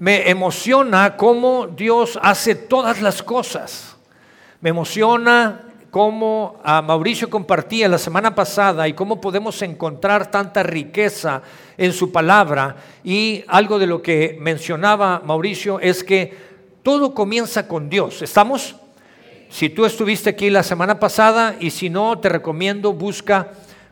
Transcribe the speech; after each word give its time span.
Me 0.00 0.30
emociona 0.30 1.14
cómo 1.14 1.66
Dios 1.66 2.18
hace 2.22 2.54
todas 2.54 3.02
las 3.02 3.22
cosas. 3.22 3.98
Me 4.62 4.70
emociona 4.70 5.60
cómo 5.90 6.58
a 6.64 6.80
Mauricio 6.80 7.28
compartía 7.28 7.86
la 7.86 7.98
semana 7.98 8.34
pasada 8.34 8.88
y 8.88 8.94
cómo 8.94 9.20
podemos 9.20 9.60
encontrar 9.60 10.30
tanta 10.30 10.62
riqueza 10.62 11.42
en 11.76 11.92
su 11.92 12.10
palabra. 12.10 12.76
Y 13.04 13.44
algo 13.46 13.78
de 13.78 13.88
lo 13.88 14.00
que 14.00 14.38
mencionaba 14.40 15.20
Mauricio 15.22 15.78
es 15.80 16.02
que 16.02 16.34
todo 16.82 17.12
comienza 17.12 17.68
con 17.68 17.90
Dios. 17.90 18.22
¿Estamos? 18.22 18.76
Si 19.50 19.68
tú 19.68 19.84
estuviste 19.84 20.30
aquí 20.30 20.48
la 20.48 20.62
semana 20.62 20.98
pasada 20.98 21.56
y 21.60 21.68
si 21.68 21.90
no, 21.90 22.18
te 22.18 22.30
recomiendo 22.30 22.94
busca 22.94 23.50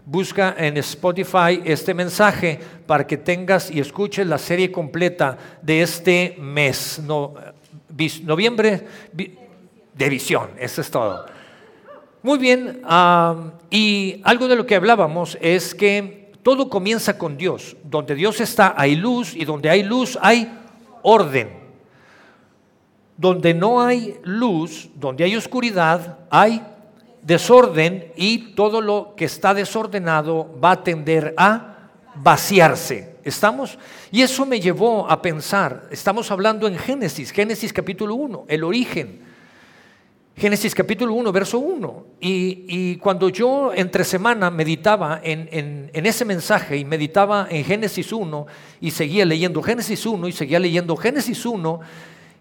busca 0.08 0.54
en 0.56 0.78
Spotify 0.78 1.60
este 1.64 1.92
mensaje 1.92 2.58
para 2.86 3.06
que 3.06 3.18
tengas 3.18 3.70
y 3.70 3.78
escuches 3.78 4.26
la 4.26 4.38
serie 4.38 4.72
completa 4.72 5.36
de 5.60 5.82
este 5.82 6.34
mes, 6.40 7.02
noviembre 8.24 8.86
de 9.12 10.08
visión, 10.08 10.48
eso 10.58 10.80
es 10.80 10.90
todo. 10.90 11.26
Muy 12.22 12.38
bien, 12.38 12.80
y 13.70 14.20
algo 14.24 14.48
de 14.48 14.56
lo 14.56 14.64
que 14.64 14.76
hablábamos 14.76 15.36
es 15.42 15.74
que 15.74 16.32
todo 16.42 16.70
comienza 16.70 17.18
con 17.18 17.36
Dios. 17.36 17.76
Donde 17.84 18.14
Dios 18.14 18.40
está 18.40 18.74
hay 18.76 18.96
luz 18.96 19.34
y 19.34 19.44
donde 19.44 19.68
hay 19.68 19.82
luz 19.82 20.18
hay 20.22 20.50
orden. 21.02 21.50
Donde 23.16 23.52
no 23.52 23.82
hay 23.82 24.18
luz, 24.22 24.88
donde 24.94 25.24
hay 25.24 25.36
oscuridad, 25.36 26.20
hay 26.30 26.62
desorden 27.28 28.10
y 28.16 28.54
todo 28.54 28.80
lo 28.80 29.12
que 29.14 29.26
está 29.26 29.52
desordenado 29.52 30.58
va 30.64 30.70
a 30.72 30.82
tender 30.82 31.34
a 31.36 31.90
vaciarse. 32.14 33.16
¿Estamos? 33.22 33.78
Y 34.10 34.22
eso 34.22 34.46
me 34.46 34.58
llevó 34.58 35.08
a 35.10 35.20
pensar, 35.20 35.88
estamos 35.90 36.30
hablando 36.30 36.66
en 36.66 36.78
Génesis, 36.78 37.30
Génesis 37.30 37.70
capítulo 37.70 38.14
1, 38.14 38.46
el 38.48 38.64
origen. 38.64 39.28
Génesis 40.38 40.74
capítulo 40.74 41.12
1, 41.12 41.30
verso 41.30 41.58
1. 41.58 42.06
Y, 42.20 42.96
cuando 42.96 43.28
yo 43.28 43.72
entre 43.74 44.04
semana 44.04 44.50
meditaba 44.50 45.20
en, 45.22 45.48
en, 45.92 46.06
ese 46.06 46.24
mensaje 46.24 46.78
y 46.78 46.84
meditaba 46.86 47.46
en 47.50 47.62
Génesis 47.64 48.10
1 48.10 48.46
y 48.80 48.90
seguía 48.90 49.26
leyendo 49.26 49.62
Génesis 49.62 50.06
1 50.06 50.28
y 50.28 50.32
seguía 50.32 50.60
leyendo 50.60 50.96
Génesis 50.96 51.44
1, 51.44 51.80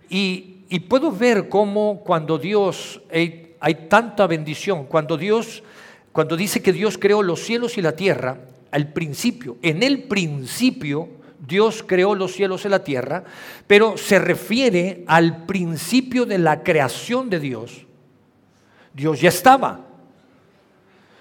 y, 0.09 0.59
y 0.69 0.79
puedo 0.81 1.11
ver 1.11 1.49
cómo 1.49 2.01
cuando 2.05 2.37
Dios 2.37 3.01
hay 3.59 3.87
tanta 3.87 4.27
bendición. 4.27 4.85
Cuando 4.85 5.17
Dios, 5.17 5.63
cuando 6.11 6.35
dice 6.35 6.61
que 6.61 6.73
Dios 6.73 6.97
creó 6.97 7.23
los 7.23 7.41
cielos 7.41 7.77
y 7.77 7.81
la 7.81 7.95
tierra, 7.95 8.39
al 8.71 8.91
principio, 8.93 9.57
en 9.61 9.83
el 9.83 10.03
principio, 10.03 11.09
Dios 11.39 11.83
creó 11.85 12.15
los 12.15 12.33
cielos 12.33 12.65
y 12.65 12.69
la 12.69 12.83
tierra, 12.83 13.23
pero 13.67 13.97
se 13.97 14.19
refiere 14.19 15.03
al 15.07 15.45
principio 15.45 16.25
de 16.25 16.37
la 16.37 16.63
creación 16.63 17.29
de 17.29 17.39
Dios. 17.39 17.85
Dios 18.93 19.21
ya 19.21 19.29
estaba. 19.29 19.85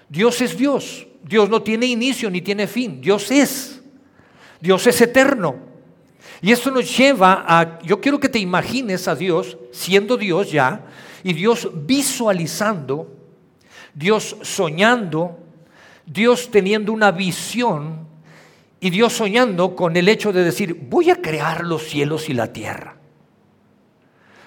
Dios 0.09 0.41
es 0.41 0.57
Dios. 0.57 1.07
Dios 1.23 1.49
no 1.49 1.61
tiene 1.61 1.85
inicio 1.85 2.29
ni 2.29 2.41
tiene 2.41 2.67
fin. 2.67 3.01
Dios 3.01 3.29
es. 3.31 3.81
Dios 4.59 4.87
es 4.87 4.99
eterno. 5.01 5.55
Y 6.41 6.51
esto 6.51 6.71
nos 6.71 6.95
lleva 6.95 7.45
a, 7.47 7.79
yo 7.81 7.99
quiero 7.99 8.19
que 8.19 8.29
te 8.29 8.39
imagines 8.39 9.07
a 9.07 9.15
Dios 9.15 9.57
siendo 9.71 10.17
Dios 10.17 10.51
ya, 10.51 10.85
y 11.27 11.33
Dios 11.33 11.67
visualizando, 11.73 13.13
Dios 13.93 14.37
soñando, 14.43 15.37
Dios 16.05 16.49
teniendo 16.51 16.93
una 16.93 17.11
visión 17.11 18.07
y 18.79 18.91
Dios 18.91 19.11
soñando 19.11 19.75
con 19.75 19.97
el 19.97 20.07
hecho 20.07 20.31
de 20.31 20.45
decir, 20.45 20.87
voy 20.89 21.09
a 21.09 21.21
crear 21.21 21.65
los 21.65 21.83
cielos 21.83 22.29
y 22.29 22.33
la 22.33 22.53
tierra. 22.53 22.95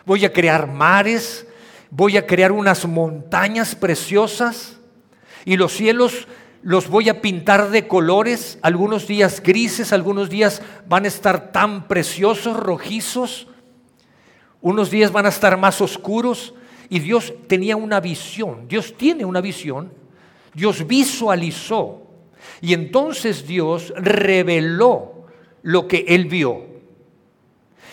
Voy 0.07 0.25
a 0.25 0.33
crear 0.33 0.69
mares, 0.69 1.47
voy 1.91 2.17
a 2.17 2.27
crear 2.27 2.51
unas 2.51 2.87
montañas 2.87 3.75
preciosas 3.75 4.79
y 5.45 5.59
los 5.59 5.73
cielos 5.73 6.29
los 6.63 6.89
voy 6.89 7.11
a 7.11 7.21
pintar 7.21 7.69
de 7.69 7.87
colores, 7.89 8.59
algunos 8.63 9.07
días 9.07 9.43
grises, 9.43 9.93
algunos 9.93 10.31
días 10.31 10.63
van 10.89 11.05
a 11.05 11.09
estar 11.09 11.53
tan 11.53 11.89
preciosos, 11.89 12.57
rojizos, 12.57 13.49
unos 14.63 14.91
días 14.91 15.13
van 15.13 15.27
a 15.27 15.29
estar 15.29 15.59
más 15.59 15.83
oscuros, 15.83 16.55
y 16.91 16.99
Dios 16.99 17.33
tenía 17.47 17.77
una 17.77 18.01
visión, 18.01 18.67
Dios 18.69 18.95
tiene 18.97 19.25
una 19.25 19.41
visión, 19.41 19.93
Dios 20.53 20.87
visualizó 20.87 22.03
y 22.61 22.75
entonces 22.75 23.47
Dios 23.47 23.95
reveló 23.97 25.27
lo 25.63 25.87
que 25.87 26.05
él 26.09 26.27
vio. 26.27 26.67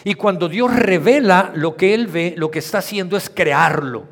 Y 0.04 0.16
cuando 0.16 0.50
Dios 0.50 0.76
revela 0.76 1.52
lo 1.54 1.78
que 1.78 1.94
él 1.94 2.08
ve, 2.08 2.34
lo 2.38 2.50
que 2.50 2.60
está 2.60 2.80
haciendo 2.80 3.16
es 3.16 3.30
crearlo. 3.30 4.06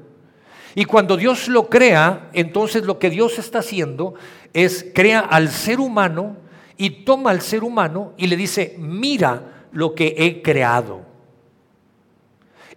Y 0.75 0.85
cuando 0.85 1.18
Dios 1.18 1.47
lo 1.47 1.68
crea, 1.68 2.29
entonces 2.34 2.84
lo 2.84 3.00
que 3.00 3.09
Dios 3.09 3.40
está 3.40 3.59
haciendo 3.59 4.13
es 4.53 4.85
crea 4.94 5.22
al 5.22 5.50
ser 5.50 5.79
humano 5.79 6.38
y 6.78 7.06
toma 7.06 7.31
al 7.31 7.41
ser 7.41 7.63
humano 7.63 8.13
y 8.18 8.28
le 8.28 8.38
dice, 8.38 8.75
mira 8.78 9.68
lo 9.72 9.95
que 9.95 10.13
he 10.18 10.44
creado 10.44 11.14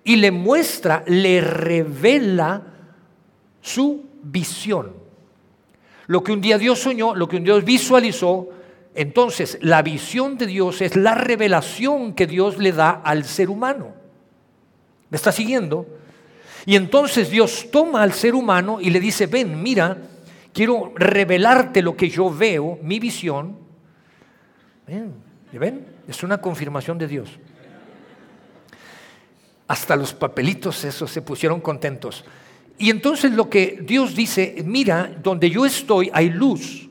y 0.04 0.16
le 0.16 0.30
muestra, 0.30 1.04
le 1.06 1.40
revela 1.40 2.62
su 3.60 4.04
visión. 4.22 4.92
Lo 6.06 6.22
que 6.22 6.32
un 6.32 6.40
día 6.40 6.58
Dios 6.58 6.78
soñó, 6.78 7.14
lo 7.14 7.28
que 7.28 7.36
un 7.36 7.44
Dios 7.44 7.64
visualizó, 7.64 8.48
entonces 8.94 9.58
la 9.60 9.82
visión 9.82 10.38
de 10.38 10.46
Dios 10.46 10.80
es 10.80 10.96
la 10.96 11.14
revelación 11.14 12.14
que 12.14 12.26
Dios 12.26 12.58
le 12.58 12.72
da 12.72 12.90
al 12.90 13.24
ser 13.24 13.50
humano. 13.50 13.94
¿Me 15.10 15.16
está 15.16 15.32
siguiendo? 15.32 15.86
Y 16.66 16.76
entonces 16.76 17.30
Dios 17.30 17.68
toma 17.70 18.02
al 18.02 18.12
ser 18.12 18.34
humano 18.34 18.80
y 18.80 18.90
le 18.90 19.00
dice, 19.00 19.26
ven, 19.26 19.62
mira, 19.62 19.98
quiero 20.52 20.92
revelarte 20.96 21.82
lo 21.82 21.96
que 21.96 22.08
yo 22.08 22.30
veo, 22.30 22.78
mi 22.82 22.98
visión. 22.98 23.56
¿Ven? 24.86 25.14
¿Ven? 25.52 25.86
Es 26.06 26.22
una 26.22 26.38
confirmación 26.38 26.98
de 26.98 27.06
Dios. 27.06 27.38
Hasta 29.68 29.94
los 29.94 30.14
papelitos 30.14 30.82
esos 30.84 31.10
se 31.10 31.22
pusieron 31.22 31.60
contentos. 31.60 32.24
Y 32.78 32.90
entonces 32.90 33.32
lo 33.32 33.50
que 33.50 33.80
Dios 33.82 34.14
dice, 34.16 34.62
mira, 34.64 35.14
donde 35.22 35.50
yo 35.50 35.66
estoy 35.66 36.10
hay 36.12 36.30
luz. 36.30 36.88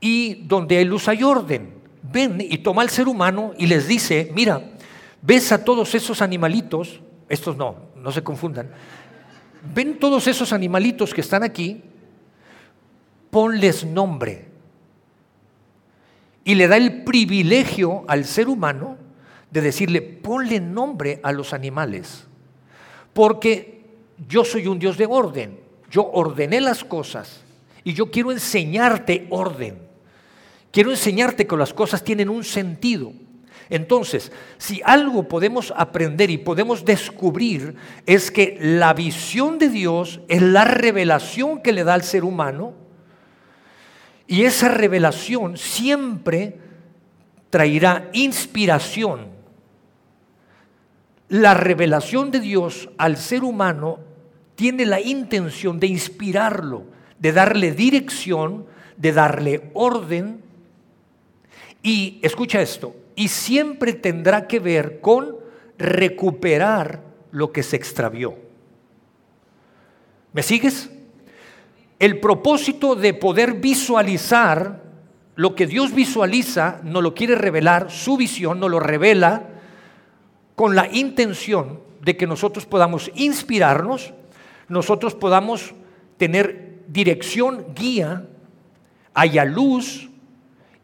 Y 0.00 0.34
donde 0.44 0.78
hay 0.78 0.84
luz 0.84 1.08
hay 1.08 1.22
orden. 1.22 1.74
Ven 2.02 2.38
y 2.40 2.58
toma 2.58 2.82
al 2.82 2.90
ser 2.90 3.08
humano 3.08 3.52
y 3.58 3.66
les 3.66 3.88
dice, 3.88 4.30
mira, 4.34 4.62
ves 5.20 5.52
a 5.52 5.64
todos 5.64 5.94
esos 5.94 6.20
animalitos, 6.22 7.00
estos 7.28 7.56
no, 7.56 7.76
no 7.96 8.12
se 8.12 8.22
confundan, 8.22 8.70
ven 9.74 9.98
todos 9.98 10.26
esos 10.26 10.52
animalitos 10.52 11.14
que 11.14 11.20
están 11.20 11.42
aquí, 11.42 11.82
ponles 13.30 13.84
nombre. 13.84 14.48
Y 16.44 16.56
le 16.56 16.66
da 16.66 16.76
el 16.76 17.04
privilegio 17.04 18.04
al 18.08 18.24
ser 18.24 18.48
humano 18.48 18.98
de 19.52 19.60
decirle, 19.60 20.00
ponle 20.00 20.60
nombre 20.60 21.20
a 21.22 21.30
los 21.30 21.52
animales, 21.52 22.24
porque 23.12 23.84
yo 24.26 24.44
soy 24.44 24.66
un 24.66 24.78
Dios 24.78 24.96
de 24.96 25.06
orden, 25.06 25.60
yo 25.90 26.10
ordené 26.10 26.60
las 26.60 26.82
cosas 26.82 27.42
y 27.84 27.92
yo 27.92 28.10
quiero 28.10 28.32
enseñarte 28.32 29.26
orden, 29.28 29.78
quiero 30.70 30.90
enseñarte 30.90 31.46
que 31.46 31.56
las 31.56 31.74
cosas 31.74 32.02
tienen 32.02 32.30
un 32.30 32.44
sentido. 32.44 33.12
Entonces, 33.68 34.32
si 34.56 34.80
algo 34.84 35.28
podemos 35.28 35.72
aprender 35.76 36.30
y 36.30 36.38
podemos 36.38 36.84
descubrir 36.84 37.76
es 38.06 38.30
que 38.30 38.56
la 38.60 38.94
visión 38.94 39.58
de 39.58 39.68
Dios 39.68 40.20
es 40.28 40.40
la 40.42 40.64
revelación 40.64 41.62
que 41.62 41.72
le 41.72 41.84
da 41.84 41.94
al 41.94 42.02
ser 42.02 42.24
humano 42.24 42.74
y 44.26 44.44
esa 44.44 44.68
revelación 44.68 45.58
siempre 45.58 46.58
traerá 47.50 48.08
inspiración 48.14 49.41
la 51.32 51.54
revelación 51.54 52.30
de 52.30 52.40
Dios 52.40 52.90
al 52.98 53.16
ser 53.16 53.42
humano 53.42 54.00
tiene 54.54 54.84
la 54.84 55.00
intención 55.00 55.80
de 55.80 55.86
inspirarlo, 55.86 56.84
de 57.18 57.32
darle 57.32 57.72
dirección, 57.72 58.66
de 58.98 59.12
darle 59.14 59.70
orden. 59.72 60.42
Y 61.82 62.18
escucha 62.20 62.60
esto, 62.60 62.94
y 63.16 63.28
siempre 63.28 63.94
tendrá 63.94 64.46
que 64.46 64.58
ver 64.58 65.00
con 65.00 65.36
recuperar 65.78 67.00
lo 67.30 67.50
que 67.50 67.62
se 67.62 67.76
extravió. 67.76 68.36
¿Me 70.34 70.42
sigues? 70.42 70.90
El 71.98 72.20
propósito 72.20 72.94
de 72.94 73.14
poder 73.14 73.54
visualizar 73.54 74.82
lo 75.36 75.54
que 75.54 75.66
Dios 75.66 75.94
visualiza, 75.94 76.82
no 76.84 77.00
lo 77.00 77.14
quiere 77.14 77.36
revelar, 77.36 77.90
su 77.90 78.18
visión 78.18 78.60
no 78.60 78.68
lo 78.68 78.80
revela, 78.80 79.48
con 80.62 80.76
la 80.76 80.86
intención 80.92 81.80
de 82.02 82.16
que 82.16 82.24
nosotros 82.24 82.66
podamos 82.66 83.10
inspirarnos, 83.16 84.14
nosotros 84.68 85.12
podamos 85.12 85.74
tener 86.18 86.84
dirección, 86.86 87.74
guía, 87.74 88.28
haya 89.12 89.44
luz 89.44 90.08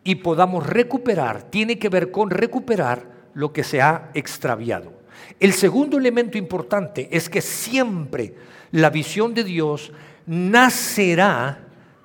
y 0.02 0.16
podamos 0.16 0.66
recuperar, 0.66 1.44
tiene 1.44 1.78
que 1.78 1.88
ver 1.90 2.10
con 2.10 2.28
recuperar 2.28 3.08
lo 3.34 3.52
que 3.52 3.62
se 3.62 3.80
ha 3.80 4.10
extraviado. 4.14 4.94
El 5.38 5.52
segundo 5.52 5.96
elemento 5.96 6.36
importante 6.38 7.08
es 7.12 7.28
que 7.28 7.40
siempre 7.40 8.34
la 8.72 8.90
visión 8.90 9.32
de 9.32 9.44
Dios 9.44 9.92
nacerá 10.26 11.60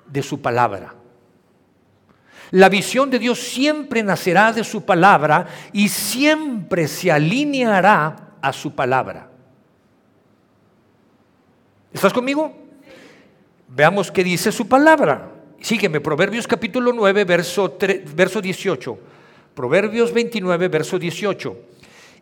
de 0.06 0.22
su 0.22 0.40
palabra. 0.40 0.94
La 2.54 2.68
visión 2.68 3.10
de 3.10 3.18
Dios 3.18 3.40
siempre 3.40 4.00
nacerá 4.04 4.52
de 4.52 4.62
su 4.62 4.84
palabra 4.84 5.44
y 5.72 5.88
siempre 5.88 6.86
se 6.86 7.10
alineará 7.10 8.36
a 8.40 8.52
su 8.52 8.72
palabra. 8.72 9.28
¿Estás 11.92 12.12
conmigo? 12.12 12.54
Veamos 13.66 14.12
qué 14.12 14.22
dice 14.22 14.52
su 14.52 14.68
palabra. 14.68 15.32
Sígueme, 15.60 16.00
Proverbios 16.00 16.46
capítulo 16.46 16.92
9, 16.92 17.24
verso, 17.24 17.76
verso 18.14 18.40
18. 18.40 18.98
Proverbios 19.52 20.12
29, 20.12 20.68
verso 20.68 20.96
18. 20.96 21.58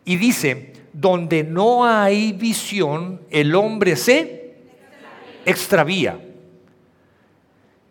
Y 0.05 0.15
dice, 0.15 0.73
donde 0.93 1.43
no 1.43 1.85
hay 1.85 2.33
visión, 2.33 3.21
el 3.29 3.53
hombre 3.53 3.95
se 3.95 4.55
extravía. 5.45 6.19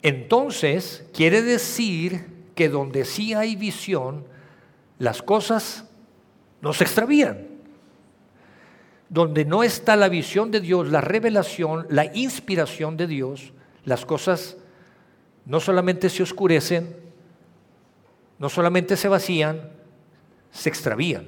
Entonces, 0.03 1.05
quiere 1.15 1.43
decir 1.43 2.31
que 2.55 2.69
donde 2.69 3.05
sí 3.05 3.35
hay 3.35 3.57
visión, 3.57 4.25
las 4.99 5.23
cosas 5.23 5.89
no 6.61 6.73
se 6.73 6.85
extravían. 6.85 7.49
Donde 9.09 9.45
no 9.45 9.63
está 9.63 9.97
la 9.97 10.09
visión 10.09 10.51
de 10.51 10.61
Dios, 10.61 10.89
la 10.89 11.01
revelación, 11.01 11.87
la 11.91 12.07
inspiración 12.17 12.97
de 12.97 13.07
Dios, 13.07 13.53
las 13.85 14.07
cosas 14.07 14.57
no 15.45 15.61
solamente 15.61 16.09
se 16.09 16.23
oscurecen, 16.23 16.97
no 18.39 18.49
solamente 18.49 18.97
se 18.97 19.09
vacían, 19.09 19.71
se 20.51 20.69
extravían. 20.69 21.27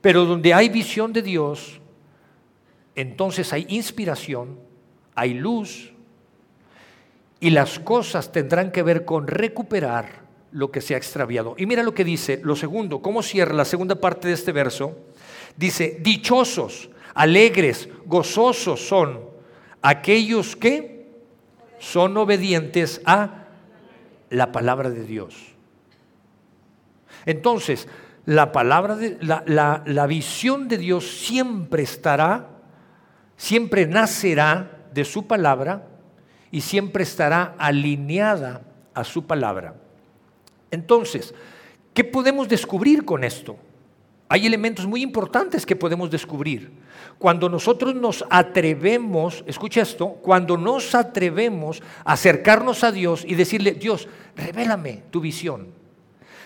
Pero 0.00 0.24
donde 0.24 0.54
hay 0.54 0.68
visión 0.68 1.12
de 1.12 1.22
Dios, 1.22 1.80
entonces 2.94 3.52
hay 3.52 3.66
inspiración, 3.68 4.58
hay 5.14 5.34
luz, 5.34 5.92
y 7.40 7.50
las 7.50 7.78
cosas 7.78 8.30
tendrán 8.30 8.70
que 8.70 8.82
ver 8.82 9.06
con 9.06 9.26
recuperar 9.26 10.20
lo 10.52 10.70
que 10.70 10.82
se 10.82 10.94
ha 10.94 10.98
extraviado. 10.98 11.54
Y 11.56 11.64
mira 11.64 11.82
lo 11.82 11.94
que 11.94 12.04
dice, 12.04 12.40
lo 12.44 12.54
segundo, 12.54 13.00
cómo 13.00 13.22
cierra 13.22 13.54
la 13.54 13.64
segunda 13.64 13.94
parte 13.94 14.28
de 14.28 14.34
este 14.34 14.52
verso. 14.52 14.96
Dice, 15.56 15.98
dichosos, 16.00 16.90
alegres, 17.14 17.88
gozosos 18.04 18.86
son 18.86 19.20
aquellos 19.80 20.54
que 20.54 21.08
son 21.78 22.16
obedientes 22.18 23.00
a 23.06 23.46
la 24.28 24.52
palabra 24.52 24.90
de 24.90 25.04
Dios. 25.04 25.34
Entonces, 27.24 27.88
la 28.26 28.52
palabra 28.52 28.96
de 28.96 29.16
la, 29.22 29.82
la 29.86 30.06
visión 30.06 30.68
de 30.68 30.76
Dios 30.76 31.20
siempre 31.24 31.82
estará, 31.82 32.48
siempre 33.36 33.86
nacerá 33.86 34.88
de 34.92 35.06
su 35.06 35.26
palabra 35.26 35.89
y 36.50 36.60
siempre 36.60 37.02
estará 37.02 37.54
alineada 37.58 38.62
a 38.94 39.04
su 39.04 39.26
palabra. 39.26 39.74
Entonces, 40.70 41.34
¿qué 41.94 42.04
podemos 42.04 42.48
descubrir 42.48 43.04
con 43.04 43.24
esto? 43.24 43.56
Hay 44.28 44.46
elementos 44.46 44.86
muy 44.86 45.02
importantes 45.02 45.66
que 45.66 45.74
podemos 45.74 46.10
descubrir. 46.10 46.70
Cuando 47.18 47.48
nosotros 47.48 47.96
nos 47.96 48.24
atrevemos, 48.30 49.42
escucha 49.46 49.82
esto, 49.82 50.08
cuando 50.22 50.56
nos 50.56 50.94
atrevemos 50.94 51.82
a 52.04 52.12
acercarnos 52.12 52.84
a 52.84 52.92
Dios 52.92 53.24
y 53.26 53.34
decirle, 53.34 53.72
Dios, 53.72 54.08
revélame 54.36 55.02
tu 55.10 55.20
visión. 55.20 55.68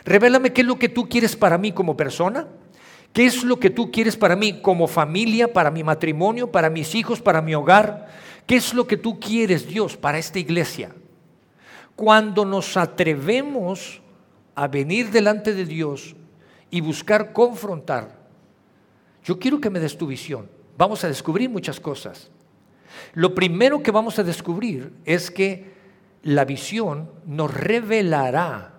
Revélame 0.04 0.52
qué 0.52 0.62
es 0.62 0.66
lo 0.66 0.78
que 0.78 0.88
tú 0.88 1.08
quieres 1.08 1.36
para 1.36 1.58
mí 1.58 1.72
como 1.72 1.96
persona, 1.96 2.48
qué 3.12 3.26
es 3.26 3.44
lo 3.44 3.60
que 3.60 3.70
tú 3.70 3.90
quieres 3.90 4.16
para 4.16 4.34
mí 4.34 4.60
como 4.62 4.86
familia, 4.86 5.52
para 5.52 5.70
mi 5.70 5.84
matrimonio, 5.84 6.50
para 6.50 6.70
mis 6.70 6.94
hijos, 6.94 7.20
para 7.20 7.42
mi 7.42 7.54
hogar. 7.54 8.08
¿Qué 8.46 8.56
es 8.56 8.74
lo 8.74 8.86
que 8.86 8.96
tú 8.96 9.18
quieres, 9.18 9.66
Dios, 9.66 9.96
para 9.96 10.18
esta 10.18 10.38
iglesia? 10.38 10.94
Cuando 11.96 12.44
nos 12.44 12.76
atrevemos 12.76 14.02
a 14.54 14.68
venir 14.68 15.10
delante 15.10 15.54
de 15.54 15.64
Dios 15.64 16.14
y 16.70 16.80
buscar 16.80 17.32
confrontar, 17.32 18.18
yo 19.24 19.38
quiero 19.38 19.60
que 19.60 19.70
me 19.70 19.80
des 19.80 19.96
tu 19.96 20.06
visión. 20.06 20.48
Vamos 20.76 21.02
a 21.04 21.08
descubrir 21.08 21.48
muchas 21.48 21.80
cosas. 21.80 22.30
Lo 23.14 23.34
primero 23.34 23.82
que 23.82 23.90
vamos 23.90 24.18
a 24.18 24.24
descubrir 24.24 24.92
es 25.04 25.30
que 25.30 25.72
la 26.22 26.44
visión 26.44 27.10
nos 27.26 27.52
revelará 27.52 28.72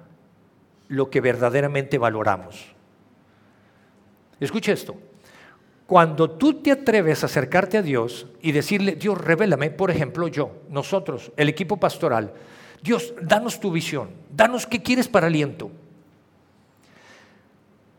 lo 0.88 1.10
que 1.10 1.22
verdaderamente 1.22 1.98
valoramos. 1.98 2.76
Escucha 4.40 4.72
esto. 4.72 4.96
Cuando 5.88 6.32
tú 6.32 6.56
te 6.62 6.72
atreves 6.72 7.22
a 7.22 7.28
acercarte 7.28 7.78
a 7.78 7.82
Dios 7.84 8.28
y 8.42 8.52
decirle, 8.52 8.96
Dios, 8.96 9.20
revélame, 9.20 9.70
por 9.70 9.92
ejemplo, 9.92 10.28
yo, 10.28 10.52
nosotros, 10.70 11.32
el 11.38 11.48
equipo 11.48 11.78
pastoral, 11.78 12.34
Dios, 12.82 13.14
danos 13.22 13.60
tu 13.60 13.72
visión, 13.72 14.10
danos 14.36 14.66
qué 14.66 14.82
quieres 14.82 15.08
para 15.08 15.28
aliento. 15.28 15.72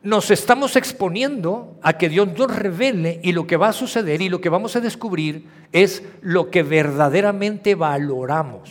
Nos 0.03 0.31
estamos 0.31 0.77
exponiendo 0.77 1.77
a 1.83 1.95
que 1.95 2.09
Dios 2.09 2.29
nos 2.37 2.55
revele 2.55 3.21
y 3.23 3.33
lo 3.33 3.47
que 3.47 3.57
va 3.57 3.69
a 3.69 3.73
suceder 3.73 4.21
y 4.23 4.29
lo 4.29 4.41
que 4.41 4.49
vamos 4.49 4.77
a 4.77 4.81
descubrir 4.81 5.47
es 5.73 6.03
lo 6.23 6.51
que 6.51 6.63
verdaderamente 6.63 7.75
valoramos. 7.75 8.71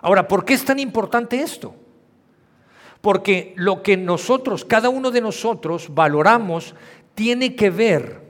Ahora, 0.00 0.28
¿por 0.28 0.44
qué 0.44 0.54
es 0.54 0.64
tan 0.64 0.78
importante 0.78 1.40
esto? 1.40 1.74
Porque 3.04 3.52
lo 3.58 3.82
que 3.82 3.98
nosotros, 3.98 4.64
cada 4.64 4.88
uno 4.88 5.10
de 5.10 5.20
nosotros, 5.20 5.92
valoramos, 5.92 6.74
tiene 7.14 7.54
que 7.54 7.68
ver 7.68 8.22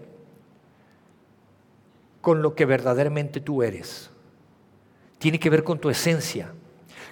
con 2.21 2.43
lo 2.43 2.57
que 2.57 2.65
verdaderamente 2.65 3.39
tú 3.39 3.63
eres. 3.63 4.11
Tiene 5.19 5.39
que 5.39 5.49
ver 5.49 5.63
con 5.63 5.79
tu 5.79 5.91
esencia. 5.91 6.53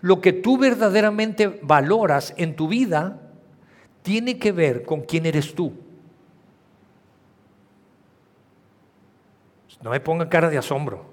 Lo 0.00 0.20
que 0.20 0.32
tú 0.32 0.59
verdaderamente 0.59 1.61
valoras 1.62 2.35
en 2.37 2.56
tu 2.56 2.67
vida 2.67 3.31
tiene 4.03 4.41
que 4.41 4.50
ver 4.50 4.85
con 4.85 5.03
quién 5.03 5.25
eres 5.25 5.55
tú. 5.55 5.73
No 9.81 9.91
me 9.91 10.00
pongan 10.00 10.29
cara 10.29 10.50
de 10.50 10.58
asombro. 10.58 11.06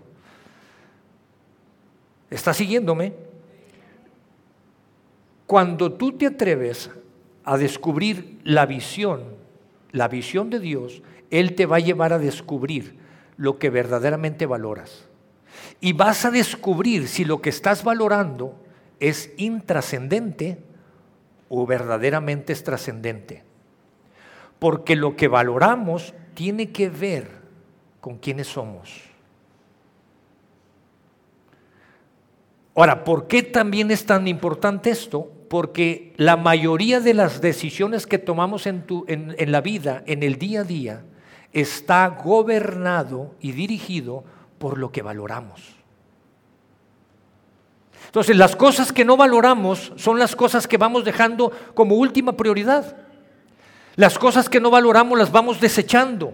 ¿Está 2.31 2.55
siguiéndome? 2.55 3.28
Cuando 5.49 5.93
tú 5.93 6.11
te 6.11 6.27
atreves 6.27 6.91
a 7.43 7.57
descubrir 7.57 8.39
la 8.43 8.67
visión, 8.67 9.23
la 9.91 10.07
visión 10.07 10.51
de 10.51 10.59
Dios, 10.59 11.01
Él 11.31 11.55
te 11.55 11.65
va 11.65 11.77
a 11.77 11.79
llevar 11.79 12.13
a 12.13 12.19
descubrir 12.19 12.99
lo 13.35 13.57
que 13.57 13.71
verdaderamente 13.71 14.45
valoras. 14.45 15.09
Y 15.81 15.93
vas 15.93 16.23
a 16.23 16.29
descubrir 16.29 17.07
si 17.07 17.25
lo 17.25 17.41
que 17.41 17.49
estás 17.49 17.83
valorando 17.83 18.53
es 18.99 19.33
intrascendente 19.37 20.59
o 21.49 21.65
verdaderamente 21.65 22.53
es 22.53 22.63
trascendente. 22.63 23.43
Porque 24.59 24.95
lo 24.95 25.15
que 25.15 25.29
valoramos 25.29 26.13
tiene 26.35 26.69
que 26.69 26.89
ver 26.89 27.27
con 28.01 28.19
quiénes 28.19 28.45
somos. 28.45 29.01
Ahora, 32.75 33.03
¿por 33.03 33.25
qué 33.25 33.41
también 33.41 33.89
es 33.89 34.05
tan 34.05 34.27
importante 34.27 34.91
esto? 34.91 35.38
Porque 35.49 36.13
la 36.17 36.37
mayoría 36.37 36.99
de 36.99 37.15
las 37.15 37.41
decisiones 37.41 38.05
que 38.05 38.19
tomamos 38.19 38.67
en, 38.67 38.85
en, 39.07 39.51
la 39.51 39.61
vida, 39.61 40.03
en 40.05 40.23
el 40.23 40.37
día 40.37 40.61
a 40.61 40.63
día, 40.63 41.03
está 41.51 42.07
gobernado 42.07 43.35
y 43.41 43.51
dirigido 43.51 44.23
por 44.59 44.77
lo 44.77 44.91
que 44.91 45.01
valoramos. 45.01 45.75
Entonces, 48.05 48.37
las 48.37 48.55
cosas 48.55 48.93
que 48.93 49.05
no 49.05 49.17
valoramos 49.17 49.91
son 49.95 50.19
las 50.19 50.35
cosas 50.35 50.67
que 50.67 50.77
vamos 50.77 51.03
dejando 51.03 51.51
como 51.73 51.95
última 51.95 52.33
prioridad. 52.33 52.95
Las 53.95 54.17
cosas 54.17 54.49
que 54.49 54.61
no 54.61 54.69
valoramos 54.69 55.17
las 55.17 55.31
vamos 55.31 55.59
desechando. 55.59 56.33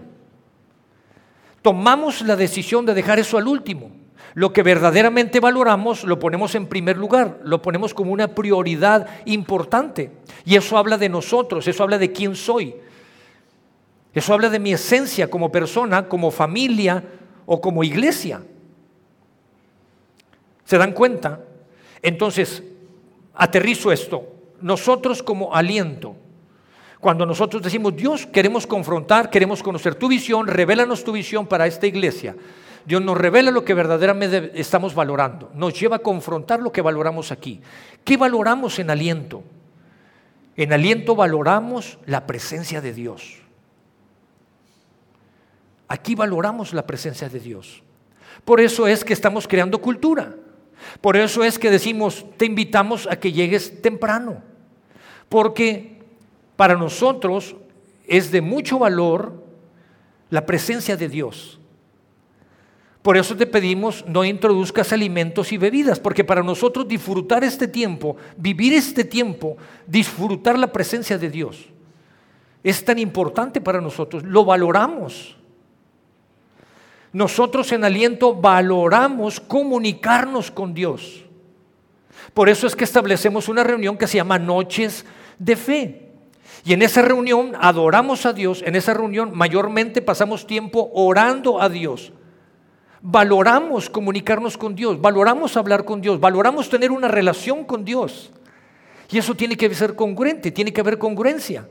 Tomamos 1.62 2.22
la 2.22 2.36
decisión 2.36 2.86
de 2.86 2.94
dejar 2.94 3.18
eso 3.18 3.38
al 3.38 3.48
último. 3.48 4.05
Lo 4.36 4.52
que 4.52 4.62
verdaderamente 4.62 5.40
valoramos 5.40 6.04
lo 6.04 6.18
ponemos 6.18 6.54
en 6.56 6.66
primer 6.66 6.98
lugar, 6.98 7.40
lo 7.42 7.62
ponemos 7.62 7.94
como 7.94 8.12
una 8.12 8.34
prioridad 8.34 9.06
importante. 9.24 10.10
Y 10.44 10.56
eso 10.56 10.76
habla 10.76 10.98
de 10.98 11.08
nosotros, 11.08 11.66
eso 11.66 11.82
habla 11.82 11.96
de 11.96 12.12
quién 12.12 12.36
soy. 12.36 12.74
Eso 14.12 14.34
habla 14.34 14.50
de 14.50 14.58
mi 14.58 14.74
esencia 14.74 15.30
como 15.30 15.50
persona, 15.50 16.06
como 16.06 16.30
familia 16.30 17.02
o 17.46 17.62
como 17.62 17.82
iglesia. 17.82 18.42
¿Se 20.66 20.76
dan 20.76 20.92
cuenta? 20.92 21.40
Entonces, 22.02 22.62
aterrizo 23.32 23.90
esto. 23.90 24.22
Nosotros 24.60 25.22
como 25.22 25.54
aliento, 25.54 26.14
cuando 27.00 27.24
nosotros 27.24 27.62
decimos, 27.62 27.96
Dios, 27.96 28.26
queremos 28.26 28.66
confrontar, 28.66 29.30
queremos 29.30 29.62
conocer 29.62 29.94
tu 29.94 30.08
visión, 30.08 30.46
revélanos 30.46 31.04
tu 31.04 31.12
visión 31.12 31.46
para 31.46 31.66
esta 31.66 31.86
iglesia. 31.86 32.36
Dios 32.86 33.02
nos 33.02 33.18
revela 33.18 33.50
lo 33.50 33.64
que 33.64 33.74
verdaderamente 33.74 34.52
estamos 34.54 34.94
valorando, 34.94 35.50
nos 35.54 35.78
lleva 35.78 35.96
a 35.96 36.00
confrontar 36.00 36.60
lo 36.60 36.70
que 36.70 36.82
valoramos 36.82 37.32
aquí. 37.32 37.60
¿Qué 38.04 38.16
valoramos 38.16 38.78
en 38.78 38.90
aliento? 38.90 39.42
En 40.56 40.72
aliento 40.72 41.16
valoramos 41.16 41.98
la 42.06 42.26
presencia 42.26 42.80
de 42.80 42.92
Dios. 42.92 43.42
Aquí 45.88 46.14
valoramos 46.14 46.72
la 46.72 46.86
presencia 46.86 47.28
de 47.28 47.40
Dios. 47.40 47.82
Por 48.44 48.60
eso 48.60 48.86
es 48.86 49.04
que 49.04 49.12
estamos 49.12 49.48
creando 49.48 49.80
cultura. 49.80 50.34
Por 51.00 51.16
eso 51.16 51.42
es 51.42 51.58
que 51.58 51.70
decimos, 51.70 52.24
te 52.36 52.46
invitamos 52.46 53.08
a 53.10 53.16
que 53.16 53.32
llegues 53.32 53.82
temprano. 53.82 54.42
Porque 55.28 55.98
para 56.56 56.76
nosotros 56.76 57.56
es 58.06 58.30
de 58.30 58.40
mucho 58.40 58.78
valor 58.78 59.44
la 60.30 60.46
presencia 60.46 60.96
de 60.96 61.08
Dios. 61.08 61.58
Por 63.06 63.16
eso 63.16 63.36
te 63.36 63.46
pedimos 63.46 64.04
no 64.08 64.24
introduzcas 64.24 64.92
alimentos 64.92 65.52
y 65.52 65.58
bebidas, 65.58 66.00
porque 66.00 66.24
para 66.24 66.42
nosotros 66.42 66.88
disfrutar 66.88 67.44
este 67.44 67.68
tiempo, 67.68 68.16
vivir 68.36 68.72
este 68.72 69.04
tiempo, 69.04 69.56
disfrutar 69.86 70.58
la 70.58 70.72
presencia 70.72 71.16
de 71.16 71.30
Dios, 71.30 71.66
es 72.64 72.84
tan 72.84 72.98
importante 72.98 73.60
para 73.60 73.80
nosotros, 73.80 74.24
lo 74.24 74.44
valoramos. 74.44 75.36
Nosotros 77.12 77.70
en 77.70 77.84
aliento 77.84 78.34
valoramos 78.34 79.38
comunicarnos 79.38 80.50
con 80.50 80.74
Dios. 80.74 81.24
Por 82.34 82.48
eso 82.48 82.66
es 82.66 82.74
que 82.74 82.82
establecemos 82.82 83.48
una 83.48 83.62
reunión 83.62 83.96
que 83.96 84.08
se 84.08 84.16
llama 84.16 84.40
Noches 84.40 85.06
de 85.38 85.54
Fe. 85.54 86.08
Y 86.64 86.72
en 86.72 86.82
esa 86.82 87.02
reunión 87.02 87.52
adoramos 87.60 88.26
a 88.26 88.32
Dios, 88.32 88.64
en 88.66 88.74
esa 88.74 88.94
reunión 88.94 89.30
mayormente 89.32 90.02
pasamos 90.02 90.44
tiempo 90.44 90.90
orando 90.92 91.62
a 91.62 91.68
Dios 91.68 92.10
valoramos 93.08 93.88
comunicarnos 93.88 94.58
con 94.58 94.74
Dios, 94.74 95.00
valoramos 95.00 95.56
hablar 95.56 95.84
con 95.84 96.00
Dios, 96.00 96.18
valoramos 96.18 96.68
tener 96.68 96.90
una 96.90 97.06
relación 97.06 97.62
con 97.62 97.84
Dios. 97.84 98.32
Y 99.08 99.18
eso 99.18 99.36
tiene 99.36 99.56
que 99.56 99.72
ser 99.72 99.94
congruente, 99.94 100.50
tiene 100.50 100.72
que 100.72 100.80
haber 100.80 100.98
congruencia. 100.98 101.68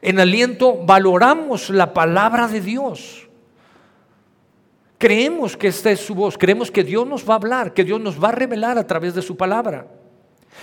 En 0.00 0.18
aliento 0.18 0.78
valoramos 0.86 1.68
la 1.68 1.92
palabra 1.92 2.48
de 2.48 2.62
Dios. 2.62 3.28
Creemos 4.96 5.54
que 5.54 5.68
esta 5.68 5.90
es 5.90 6.00
su 6.00 6.14
voz, 6.14 6.38
creemos 6.38 6.70
que 6.70 6.82
Dios 6.82 7.06
nos 7.06 7.28
va 7.28 7.34
a 7.34 7.36
hablar, 7.36 7.74
que 7.74 7.84
Dios 7.84 8.00
nos 8.00 8.22
va 8.22 8.30
a 8.30 8.32
revelar 8.32 8.78
a 8.78 8.86
través 8.86 9.14
de 9.14 9.20
su 9.20 9.36
palabra. 9.36 9.86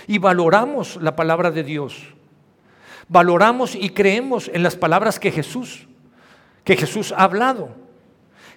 Y 0.08 0.18
valoramos 0.18 0.96
la 1.00 1.14
palabra 1.14 1.52
de 1.52 1.62
Dios. 1.62 2.12
Valoramos 3.06 3.76
y 3.76 3.90
creemos 3.90 4.50
en 4.52 4.64
las 4.64 4.74
palabras 4.74 5.20
que 5.20 5.30
Jesús, 5.30 5.86
que 6.64 6.76
Jesús 6.76 7.12
ha 7.12 7.22
hablado. 7.22 7.89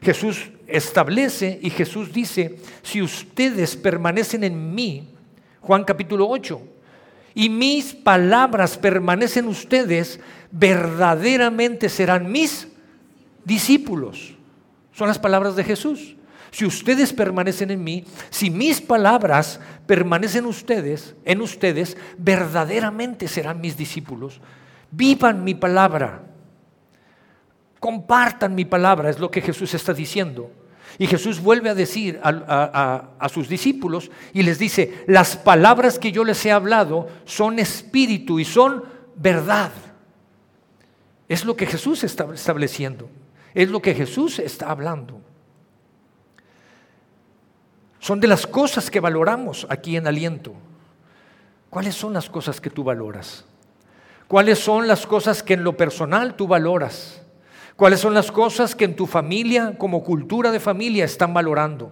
Jesús 0.04 0.52
establece 0.68 1.60
y 1.62 1.70
Jesús 1.70 2.12
dice, 2.12 2.60
si 2.82 3.02
ustedes 3.02 3.76
permanecen 3.76 4.44
en 4.44 4.76
mí, 4.76 5.10
Juan 5.62 5.84
capítulo 5.84 6.28
8, 6.30 6.62
y 7.36 7.50
mis 7.50 7.94
palabras 7.94 8.78
permanecen 8.78 9.48
ustedes, 9.48 10.20
verdaderamente 10.52 11.90
serán 11.90 12.32
mis 12.32 12.68
discípulos. 13.44 14.36
Son 14.94 15.08
las 15.08 15.20
palabras 15.20 15.56
de 15.56 15.64
Jesús. 15.64 16.16
Si 16.52 16.66
ustedes 16.66 17.12
permanecen 17.14 17.72
en 17.72 17.84
mí, 17.84 18.04
si 18.30 18.52
mis 18.52 18.80
palabras 18.80 19.60
permanecen 19.88 20.46
ustedes, 20.46 21.16
en 21.26 21.42
ustedes, 21.42 21.98
verdaderamente 22.20 23.28
serán 23.28 23.60
mis 23.60 23.76
discípulos. 23.76 24.40
Vivan 24.92 25.44
mi 25.44 25.56
palabra. 25.56 26.22
Compartan 27.84 28.56
mi 28.56 28.64
palabra, 28.64 29.10
es 29.10 29.20
lo 29.20 29.30
que 29.30 29.42
Jesús 29.42 29.74
está 29.74 29.94
diciendo. 29.94 30.50
Y 30.98 31.06
Jesús 31.06 31.42
vuelve 31.42 31.70
a 31.70 31.76
decir 31.76 32.18
a, 32.24 33.28
sus 33.30 33.50
discípulos 33.50 34.10
y 34.32 34.42
les 34.44 34.58
dice, 34.58 35.04
las 35.06 35.36
palabras 35.36 36.00
que 36.00 36.14
yo 36.14 36.24
les 36.24 36.46
he 36.46 36.52
hablado 36.54 37.10
son 37.26 37.60
espíritu 37.60 38.40
y 38.40 38.46
son 38.46 38.86
verdad. 39.18 39.74
Es 41.28 41.44
lo 41.44 41.58
que 41.58 41.66
Jesús 41.66 42.06
está 42.06 42.26
estableciendo, 42.34 43.10
es 43.54 43.70
lo 43.70 43.82
que 43.82 43.94
Jesús 43.94 44.40
está 44.40 44.72
hablando. 44.72 45.20
Son 48.00 48.22
de 48.22 48.30
las 48.30 48.48
cosas 48.48 48.90
que 48.90 49.02
valoramos 49.02 49.68
aquí 49.70 49.98
en 49.98 50.08
aliento. 50.08 50.54
¿Cuáles 51.70 51.96
son 51.96 52.14
las 52.14 52.30
cosas 52.30 52.62
que 52.62 52.70
tú 52.70 52.86
valoras? 52.86 53.44
¿Cuáles 54.30 54.60
son 54.60 54.88
las 54.88 55.06
cosas 55.06 55.44
que 55.44 55.56
en 55.56 55.66
lo 55.66 55.76
personal 55.76 56.38
tú 56.38 56.48
valoras? 56.48 57.23
¿Cuáles 57.84 58.00
son 58.00 58.14
las 58.14 58.32
cosas 58.32 58.76
que 58.76 58.86
en 58.86 58.96
tu 58.96 59.06
familia, 59.06 59.78
como 59.78 60.06
cultura 60.06 60.52
de 60.54 60.62
familia, 60.62 61.04
están 61.04 61.34
valorando? 61.34 61.92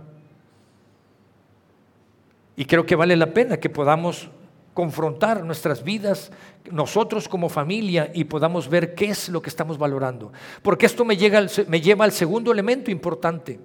Y 2.55 2.63
creo 2.63 2.85
que 2.85 2.95
vale 2.95 3.17
la 3.17 3.33
pena 3.33 3.57
que 3.57 3.69
podamos 3.69 4.29
confrontar 4.73 5.43
nuestras 5.43 5.83
vidas, 5.83 6.31
nosotros 6.71 7.27
como 7.27 7.49
familia, 7.49 8.09
y 8.13 8.23
podamos 8.23 8.69
ver 8.69 8.95
qué 8.95 9.09
es 9.09 9.27
lo 9.27 9.41
que 9.41 9.49
estamos 9.49 9.77
valorando. 9.77 10.31
Porque 10.61 10.85
esto 10.85 11.03
me, 11.03 11.17
llega 11.17 11.45
me 11.67 11.81
lleva 11.81 12.05
al 12.05 12.13
segundo 12.13 12.53
elemento 12.53 12.89
importante. 12.89 13.59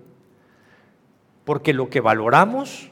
Porque 1.45 1.73
lo 1.73 1.89
que 1.89 2.01
valoramos, 2.01 2.91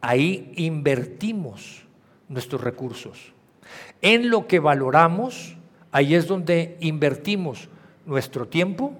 ahí 0.00 0.52
invertimos 0.56 1.86
nuestros 2.28 2.60
recursos. 2.60 3.34
En 4.00 4.30
lo 4.30 4.48
que 4.48 4.58
valoramos, 4.58 5.56
ahí 5.92 6.16
es 6.16 6.26
donde 6.26 6.76
invertimos 6.80 7.68
nuestro 8.06 8.46
tiempo, 8.46 8.92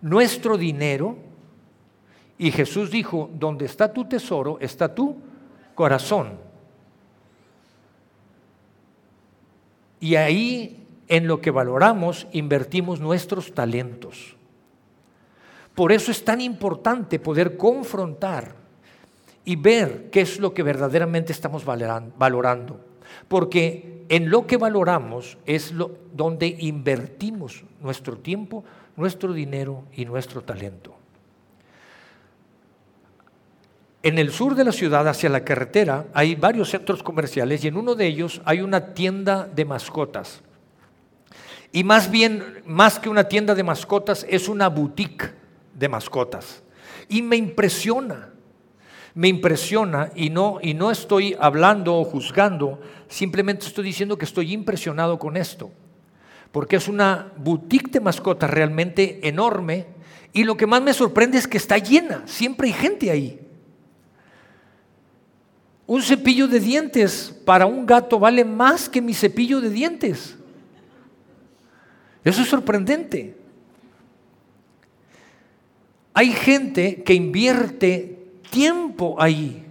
nuestro 0.00 0.56
dinero. 0.56 1.16
Y 2.38 2.50
Jesús 2.50 2.90
dijo, 2.90 3.30
donde 3.34 3.66
está 3.66 3.92
tu 3.92 4.04
tesoro, 4.06 4.58
está 4.60 4.94
tu 4.94 5.16
corazón. 5.74 6.38
Y 10.00 10.16
ahí, 10.16 10.86
en 11.08 11.26
lo 11.26 11.40
que 11.40 11.50
valoramos, 11.50 12.26
invertimos 12.32 13.00
nuestros 13.00 13.54
talentos. 13.54 14.36
Por 15.74 15.92
eso 15.92 16.10
es 16.10 16.24
tan 16.24 16.40
importante 16.40 17.18
poder 17.18 17.56
confrontar 17.56 18.54
y 19.44 19.56
ver 19.56 20.10
qué 20.10 20.20
es 20.20 20.38
lo 20.38 20.54
que 20.54 20.62
verdaderamente 20.62 21.32
estamos 21.32 21.64
valorando. 21.64 22.80
Porque 23.28 23.93
en 24.08 24.30
lo 24.30 24.46
que 24.46 24.56
valoramos 24.56 25.38
es 25.46 25.72
lo, 25.72 25.98
donde 26.12 26.46
invertimos 26.46 27.64
nuestro 27.80 28.18
tiempo, 28.18 28.64
nuestro 28.96 29.32
dinero 29.32 29.84
y 29.94 30.04
nuestro 30.04 30.42
talento. 30.42 30.94
En 34.02 34.18
el 34.18 34.30
sur 34.32 34.54
de 34.54 34.64
la 34.64 34.72
ciudad, 34.72 35.08
hacia 35.08 35.30
la 35.30 35.44
carretera, 35.44 36.06
hay 36.12 36.34
varios 36.34 36.68
centros 36.68 37.02
comerciales 37.02 37.64
y 37.64 37.68
en 37.68 37.78
uno 37.78 37.94
de 37.94 38.06
ellos 38.06 38.42
hay 38.44 38.60
una 38.60 38.92
tienda 38.92 39.46
de 39.46 39.64
mascotas. 39.64 40.42
Y 41.72 41.84
más 41.84 42.10
bien, 42.10 42.62
más 42.66 42.98
que 42.98 43.08
una 43.08 43.24
tienda 43.24 43.54
de 43.54 43.62
mascotas, 43.62 44.26
es 44.28 44.48
una 44.48 44.68
boutique 44.68 45.32
de 45.72 45.88
mascotas. 45.88 46.62
Y 47.08 47.22
me 47.22 47.36
impresiona 47.36 48.33
me 49.14 49.28
impresiona 49.28 50.10
y 50.14 50.30
no, 50.30 50.58
y 50.60 50.74
no 50.74 50.90
estoy 50.90 51.36
hablando 51.38 51.96
o 51.96 52.04
juzgando, 52.04 52.80
simplemente 53.08 53.66
estoy 53.66 53.84
diciendo 53.84 54.18
que 54.18 54.24
estoy 54.24 54.52
impresionado 54.52 55.18
con 55.18 55.36
esto, 55.36 55.70
porque 56.50 56.76
es 56.76 56.88
una 56.88 57.32
boutique 57.36 57.92
de 57.92 58.00
mascotas 58.00 58.50
realmente 58.50 59.26
enorme 59.26 59.86
y 60.32 60.42
lo 60.42 60.56
que 60.56 60.66
más 60.66 60.82
me 60.82 60.92
sorprende 60.92 61.38
es 61.38 61.46
que 61.46 61.58
está 61.58 61.78
llena, 61.78 62.22
siempre 62.26 62.68
hay 62.68 62.74
gente 62.74 63.10
ahí. 63.10 63.40
Un 65.86 66.02
cepillo 66.02 66.48
de 66.48 66.60
dientes 66.60 67.38
para 67.44 67.66
un 67.66 67.86
gato 67.86 68.18
vale 68.18 68.44
más 68.44 68.88
que 68.88 69.02
mi 69.02 69.14
cepillo 69.14 69.60
de 69.60 69.68
dientes. 69.70 70.36
Eso 72.24 72.40
es 72.40 72.48
sorprendente. 72.48 73.36
Hay 76.14 76.32
gente 76.32 77.02
que 77.02 77.12
invierte 77.12 78.23
tiempo 78.54 79.16
ahí. 79.20 79.66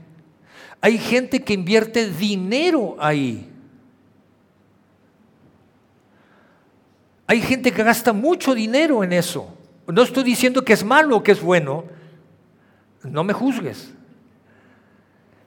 Hay 0.82 0.98
gente 0.98 1.42
que 1.42 1.54
invierte 1.54 2.12
dinero 2.12 2.98
ahí. 3.00 3.50
Hay 7.26 7.42
gente 7.42 7.72
que 7.72 7.82
gasta 7.82 8.12
mucho 8.12 8.54
dinero 8.54 9.02
en 9.02 9.14
eso. 9.14 9.48
No 9.88 10.02
estoy 10.02 10.26
diciendo 10.26 10.66
que 10.66 10.74
es 10.74 10.84
malo 10.84 11.18
o 11.18 11.24
que 11.24 11.32
es 11.32 11.42
bueno. 11.42 11.86
No 13.04 13.24
me 13.24 13.32
juzgues. 13.32 13.94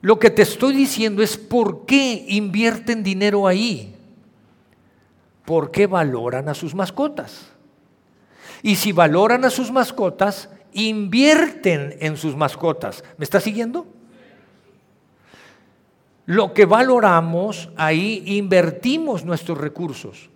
Lo 0.01 0.17
que 0.17 0.31
te 0.31 0.41
estoy 0.41 0.75
diciendo 0.75 1.21
es 1.21 1.37
por 1.37 1.85
qué 1.85 2.25
invierten 2.29 3.03
dinero 3.03 3.45
ahí. 3.45 3.95
¿Por 5.45 5.69
qué 5.69 5.85
valoran 5.85 6.49
a 6.49 6.55
sus 6.55 6.73
mascotas? 6.73 7.51
Y 8.63 8.75
si 8.75 8.91
valoran 8.91 9.45
a 9.45 9.51
sus 9.51 9.71
mascotas, 9.71 10.49
invierten 10.77 11.95
en 11.99 12.17
sus 12.17 12.35
mascotas. 12.35 13.03
¿Me 13.17 13.23
está 13.23 13.39
siguiendo? 13.39 13.87
Lo 16.27 16.53
que 16.53 16.65
valoramos, 16.65 17.69
ahí 17.75 18.23
invertimos 18.25 19.25
nuestros 19.25 19.57
recursos. 19.57 20.29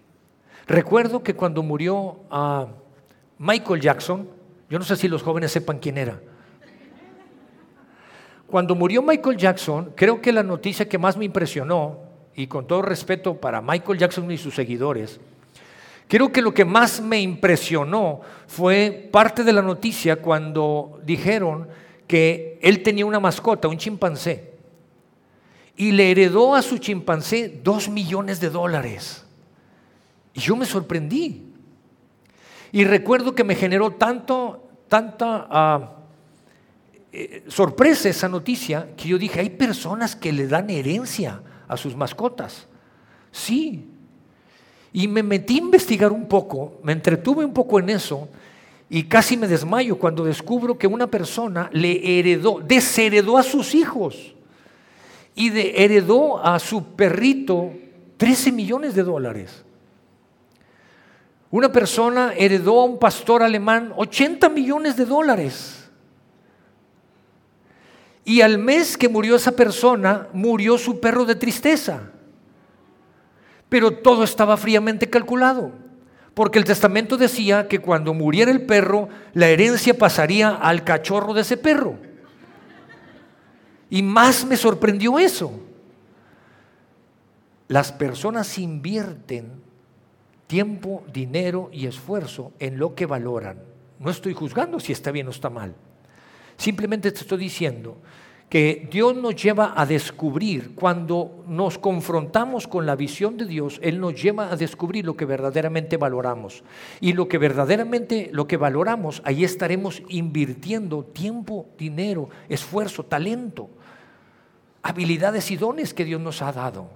Recuerdo 0.67 1.21
que 1.21 1.36
cuando 1.36 1.62
murió 1.62 2.21
ah, 2.31 2.67
Michael 3.38 3.81
Jackson, 3.81 4.27
yo 4.69 4.79
no 4.79 4.86
sé 4.86 4.95
si 4.95 5.07
los 5.07 5.21
jóvenes 5.21 5.51
sepan 5.51 5.79
quién 5.79 5.98
era. 5.98 6.19
Cuando 8.48 8.74
murió 8.74 9.01
Michael 9.01 9.38
Jackson, 9.38 9.93
creo 9.95 10.21
que 10.21 10.33
la 10.33 10.43
noticia 10.43 10.89
que 10.89 10.98
más 10.98 11.17
me 11.17 11.25
impresionó 11.25 12.00
y 12.36 12.48
con 12.48 12.65
todo 12.67 12.81
respeto 12.81 13.36
para 13.36 13.62
Michael 13.62 14.00
Jackson 14.00 14.29
y 14.31 14.38
sus 14.38 14.55
seguidores, 14.55 15.19
creo 16.12 16.30
que 16.30 16.41
lo 16.41 16.53
que 16.53 16.65
más 16.65 17.00
me 17.00 17.22
impresionó 17.22 18.20
fue 18.46 19.08
parte 19.13 19.46
de 19.46 19.53
la 19.53 19.62
noticia 19.62 20.18
cuando 20.18 21.00
dijeron 21.06 21.70
que 22.06 22.60
él 22.62 22.84
tenía 22.84 23.06
una 23.06 23.22
mascota, 23.22 23.70
un 23.70 23.77
chimpancé, 23.77 24.51
y 25.77 25.94
le 25.94 26.12
heredó 26.12 26.53
a 26.53 26.62
su 26.62 26.80
chimpancé 26.80 27.62
dos 27.63 27.88
millones 27.88 28.41
de 28.41 28.50
dólares. 28.50 29.25
Y 30.34 30.41
yo 30.41 30.58
me 30.58 30.65
sorprendí. 30.65 31.46
Y 32.74 32.84
recuerdo 32.84 33.34
que 33.34 33.46
me 33.46 33.56
generó 33.56 33.91
tanto, 33.91 34.68
tanta 34.89 35.48
ah, 35.50 35.96
eh, 37.13 37.46
sorpresa 37.48 38.10
esa 38.10 38.27
noticia 38.27 38.89
que 38.98 39.08
yo 39.08 39.18
dije, 39.18 39.39
hay 39.39 39.50
personas 39.50 40.18
que 40.18 40.34
le 40.34 40.50
dan 40.50 40.70
herencia 40.70 41.41
a 41.70 41.77
sus 41.77 41.96
mascotas. 41.96 42.68
Sí. 43.32 43.90
Y 44.93 45.07
me 45.07 45.24
metí 45.24 45.55
a 45.55 45.60
investigar 45.60 46.12
un 46.12 46.27
poco, 46.27 46.79
me 46.83 46.91
entretuve 46.91 47.45
un 47.45 47.53
poco 47.53 47.79
en 47.79 47.89
eso 47.89 48.27
y 48.89 49.03
casi 49.03 49.38
me 49.38 49.48
desmayo 49.48 49.98
cuando 49.98 50.25
descubro 50.25 50.77
que 50.77 50.86
una 50.86 51.07
persona 51.07 51.69
le 51.71 52.19
heredó, 52.19 52.60
desheredó 52.60 53.38
a 53.38 53.43
sus 53.43 53.74
hijos 53.74 54.33
y 55.33 55.50
de, 55.50 55.83
heredó 55.86 56.43
a 56.43 56.60
su 56.60 56.83
perrito 56.83 57.71
13 58.17 58.51
millones 58.51 58.93
de 58.93 59.03
dólares. 59.03 59.63
Una 61.51 61.71
persona 61.71 62.33
heredó 62.38 62.81
a 62.81 62.86
un 62.86 63.00
pastor 63.00 63.43
alemán 63.43 63.93
80 63.95 64.50
millones 64.50 64.95
de 64.98 65.05
dólares. 65.05 65.89
Y 68.24 68.41
al 68.41 68.57
mes 68.57 68.98
que 68.98 69.10
murió 69.10 69.36
esa 69.36 69.53
persona, 69.53 70.27
murió 70.33 70.77
su 70.77 71.00
perro 71.00 71.25
de 71.25 71.36
tristeza. 71.36 72.12
Pero 73.71 73.91
todo 73.91 74.25
estaba 74.25 74.57
fríamente 74.57 75.09
calculado, 75.09 75.71
porque 76.33 76.59
el 76.59 76.65
testamento 76.65 77.15
decía 77.15 77.69
que 77.69 77.79
cuando 77.79 78.13
muriera 78.13 78.51
el 78.51 78.65
perro, 78.65 79.07
la 79.33 79.47
herencia 79.47 79.97
pasaría 79.97 80.49
al 80.49 80.83
cachorro 80.83 81.33
de 81.33 81.39
ese 81.39 81.55
perro. 81.55 81.97
Y 83.89 84.03
más 84.03 84.43
me 84.43 84.57
sorprendió 84.57 85.17
eso. 85.17 85.57
Las 87.69 87.93
personas 87.93 88.57
invierten 88.57 89.53
tiempo, 90.47 91.05
dinero 91.13 91.69
y 91.71 91.87
esfuerzo 91.87 92.51
en 92.59 92.77
lo 92.77 92.93
que 92.93 93.05
valoran. 93.05 93.59
No 93.99 94.11
estoy 94.11 94.33
juzgando 94.33 94.81
si 94.81 94.91
está 94.91 95.11
bien 95.11 95.29
o 95.29 95.31
está 95.31 95.49
mal. 95.49 95.73
Simplemente 96.57 97.09
te 97.09 97.21
estoy 97.21 97.37
diciendo 97.37 97.95
que 98.51 98.86
Dios 98.91 99.15
nos 99.15 99.41
lleva 99.41 99.72
a 99.77 99.86
descubrir, 99.86 100.75
cuando 100.75 101.41
nos 101.48 101.77
confrontamos 101.77 102.67
con 102.67 102.86
la 102.86 102.98
visión 102.98 103.38
de 103.38 103.46
Dios, 103.46 103.79
Él 103.81 104.01
nos 104.01 104.22
lleva 104.22 104.51
a 104.51 104.58
descubrir 104.58 105.05
lo 105.05 105.15
que 105.15 105.24
verdaderamente 105.24 105.96
valoramos. 105.96 106.62
Y 107.00 107.13
lo 107.13 107.29
que 107.29 107.38
verdaderamente, 107.38 108.29
lo 108.34 108.48
que 108.48 108.58
valoramos, 108.58 109.22
ahí 109.24 109.46
estaremos 109.46 110.03
invirtiendo 110.10 111.05
tiempo, 111.05 111.70
dinero, 111.77 112.27
esfuerzo, 112.50 113.05
talento, 113.05 113.70
habilidades 114.84 115.50
y 115.50 115.55
dones 115.55 115.93
que 115.93 116.03
Dios 116.03 116.20
nos 116.20 116.41
ha 116.41 116.51
dado. 116.51 116.89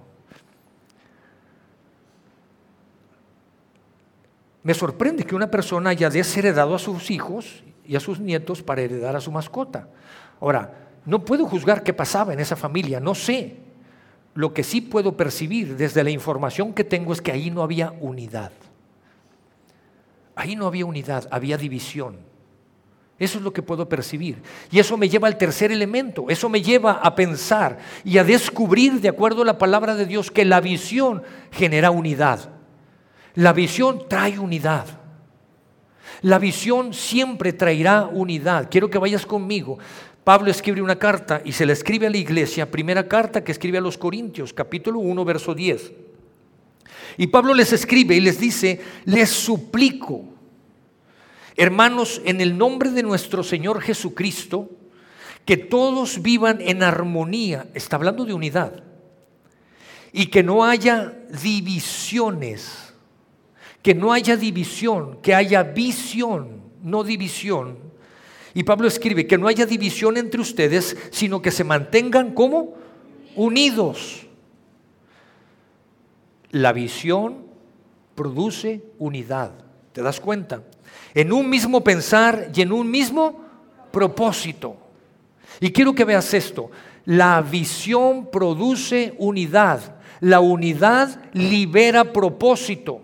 Me 4.62 4.74
sorprende 4.74 5.24
que 5.24 5.34
una 5.34 5.50
persona 5.50 5.88
haya 5.88 6.10
desheredado 6.10 6.74
a 6.74 6.78
sus 6.78 7.10
hijos 7.10 7.64
y 7.86 7.96
a 7.96 8.00
sus 8.00 8.20
nietos 8.20 8.62
para 8.62 8.82
heredar 8.82 9.16
a 9.16 9.22
su 9.22 9.32
mascota. 9.32 9.88
Ahora, 10.38 10.85
no 11.06 11.24
puedo 11.24 11.46
juzgar 11.46 11.82
qué 11.82 11.92
pasaba 11.92 12.32
en 12.32 12.40
esa 12.40 12.56
familia, 12.56 13.00
no 13.00 13.14
sé. 13.14 13.56
Lo 14.34 14.52
que 14.52 14.62
sí 14.62 14.80
puedo 14.82 15.16
percibir 15.16 15.76
desde 15.76 16.04
la 16.04 16.10
información 16.10 16.74
que 16.74 16.84
tengo 16.84 17.12
es 17.12 17.22
que 17.22 17.32
ahí 17.32 17.50
no 17.50 17.62
había 17.62 17.92
unidad. 18.00 18.52
Ahí 20.34 20.56
no 20.56 20.66
había 20.66 20.84
unidad, 20.84 21.26
había 21.30 21.56
división. 21.56 22.18
Eso 23.18 23.38
es 23.38 23.44
lo 23.44 23.52
que 23.52 23.62
puedo 23.62 23.88
percibir. 23.88 24.42
Y 24.70 24.78
eso 24.78 24.98
me 24.98 25.08
lleva 25.08 25.28
al 25.28 25.38
tercer 25.38 25.72
elemento. 25.72 26.26
Eso 26.28 26.50
me 26.50 26.60
lleva 26.60 26.92
a 26.92 27.14
pensar 27.14 27.78
y 28.04 28.18
a 28.18 28.24
descubrir, 28.24 29.00
de 29.00 29.08
acuerdo 29.08 29.42
a 29.42 29.46
la 29.46 29.58
palabra 29.58 29.94
de 29.94 30.04
Dios, 30.04 30.30
que 30.30 30.44
la 30.44 30.60
visión 30.60 31.22
genera 31.50 31.90
unidad. 31.90 32.50
La 33.34 33.54
visión 33.54 34.06
trae 34.08 34.38
unidad. 34.38 34.86
La 36.20 36.38
visión 36.38 36.92
siempre 36.92 37.54
traerá 37.54 38.06
unidad. 38.06 38.68
Quiero 38.70 38.90
que 38.90 38.98
vayas 38.98 39.24
conmigo. 39.24 39.78
Pablo 40.26 40.50
escribe 40.50 40.82
una 40.82 40.98
carta 40.98 41.40
y 41.44 41.52
se 41.52 41.64
la 41.64 41.72
escribe 41.72 42.08
a 42.08 42.10
la 42.10 42.16
iglesia, 42.16 42.68
primera 42.68 43.06
carta 43.06 43.44
que 43.44 43.52
escribe 43.52 43.78
a 43.78 43.80
los 43.80 43.96
Corintios, 43.96 44.52
capítulo 44.52 44.98
1, 44.98 45.24
verso 45.24 45.54
10. 45.54 45.92
Y 47.18 47.28
Pablo 47.28 47.54
les 47.54 47.72
escribe 47.72 48.16
y 48.16 48.20
les 48.20 48.40
dice, 48.40 48.80
les 49.04 49.30
suplico, 49.30 50.24
hermanos, 51.54 52.20
en 52.24 52.40
el 52.40 52.58
nombre 52.58 52.90
de 52.90 53.04
nuestro 53.04 53.44
Señor 53.44 53.80
Jesucristo, 53.80 54.68
que 55.44 55.56
todos 55.56 56.20
vivan 56.20 56.60
en 56.60 56.82
armonía, 56.82 57.68
está 57.72 57.94
hablando 57.94 58.24
de 58.24 58.34
unidad, 58.34 58.82
y 60.12 60.26
que 60.26 60.42
no 60.42 60.64
haya 60.64 61.14
divisiones 61.40 62.86
que 63.86 63.94
no 63.94 64.12
haya 64.12 64.36
división, 64.36 65.20
que 65.22 65.32
haya 65.32 65.62
visión, 65.62 66.60
no 66.82 67.04
división. 67.04 67.78
Y 68.56 68.64
Pablo 68.64 68.88
escribe 68.88 69.26
que 69.26 69.36
no 69.36 69.48
haya 69.48 69.66
división 69.66 70.16
entre 70.16 70.40
ustedes, 70.40 70.96
sino 71.10 71.42
que 71.42 71.50
se 71.50 71.62
mantengan 71.62 72.32
como 72.32 72.72
unidos. 73.34 74.26
La 76.52 76.72
visión 76.72 77.44
produce 78.14 78.82
unidad. 78.98 79.52
¿Te 79.92 80.00
das 80.00 80.20
cuenta? 80.20 80.62
En 81.12 81.34
un 81.34 81.50
mismo 81.50 81.84
pensar 81.84 82.50
y 82.54 82.62
en 82.62 82.72
un 82.72 82.90
mismo 82.90 83.44
propósito. 83.92 84.78
Y 85.60 85.70
quiero 85.70 85.94
que 85.94 86.06
veas 86.06 86.32
esto. 86.32 86.70
La 87.04 87.42
visión 87.42 88.30
produce 88.30 89.14
unidad. 89.18 89.96
La 90.20 90.40
unidad 90.40 91.20
libera 91.34 92.10
propósito. 92.10 93.02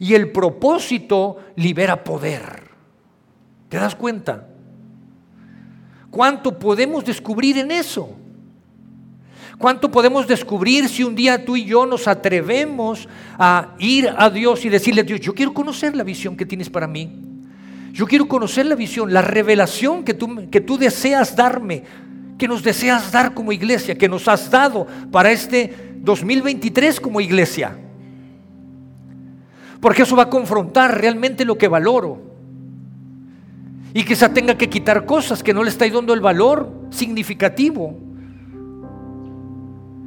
Y 0.00 0.14
el 0.14 0.32
propósito 0.32 1.36
libera 1.54 2.02
poder. 2.02 2.68
¿Te 3.68 3.76
das 3.76 3.94
cuenta? 3.94 4.48
¿Cuánto 6.18 6.58
podemos 6.58 7.04
descubrir 7.04 7.58
en 7.58 7.70
eso? 7.70 8.10
¿Cuánto 9.56 9.88
podemos 9.88 10.26
descubrir 10.26 10.88
si 10.88 11.04
un 11.04 11.14
día 11.14 11.44
tú 11.44 11.56
y 11.56 11.64
yo 11.64 11.86
nos 11.86 12.08
atrevemos 12.08 13.08
a 13.38 13.76
ir 13.78 14.12
a 14.18 14.28
Dios 14.28 14.64
y 14.64 14.68
decirle 14.68 15.02
a 15.02 15.04
Dios, 15.04 15.20
yo 15.20 15.32
quiero 15.32 15.54
conocer 15.54 15.94
la 15.94 16.02
visión 16.02 16.36
que 16.36 16.44
tienes 16.44 16.68
para 16.70 16.88
mí? 16.88 17.08
Yo 17.92 18.04
quiero 18.04 18.26
conocer 18.26 18.66
la 18.66 18.74
visión, 18.74 19.12
la 19.12 19.22
revelación 19.22 20.02
que 20.02 20.12
tú, 20.12 20.50
que 20.50 20.60
tú 20.60 20.76
deseas 20.76 21.36
darme, 21.36 21.84
que 22.36 22.48
nos 22.48 22.64
deseas 22.64 23.12
dar 23.12 23.32
como 23.32 23.52
iglesia, 23.52 23.96
que 23.96 24.08
nos 24.08 24.26
has 24.26 24.50
dado 24.50 24.88
para 25.12 25.30
este 25.30 25.72
2023 26.00 26.98
como 26.98 27.20
iglesia. 27.20 27.78
Porque 29.80 30.02
eso 30.02 30.16
va 30.16 30.24
a 30.24 30.30
confrontar 30.30 31.00
realmente 31.00 31.44
lo 31.44 31.56
que 31.56 31.68
valoro. 31.68 32.27
Y 33.94 34.04
quizá 34.04 34.32
tenga 34.32 34.56
que 34.56 34.68
quitar 34.68 35.04
cosas 35.06 35.42
que 35.42 35.54
no 35.54 35.62
le 35.62 35.70
estoy 35.70 35.90
dando 35.90 36.12
el 36.12 36.20
valor 36.20 36.70
significativo. 36.90 37.98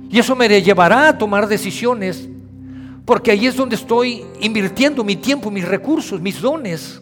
Y 0.09 0.19
eso 0.19 0.35
me 0.35 0.61
llevará 0.61 1.09
a 1.09 1.17
tomar 1.17 1.47
decisiones. 1.47 2.29
Porque 3.05 3.31
ahí 3.31 3.47
es 3.47 3.55
donde 3.55 3.75
estoy 3.75 4.23
invirtiendo 4.39 5.03
mi 5.03 5.15
tiempo, 5.15 5.49
mis 5.49 5.67
recursos, 5.67 6.21
mis 6.21 6.39
dones. 6.39 7.01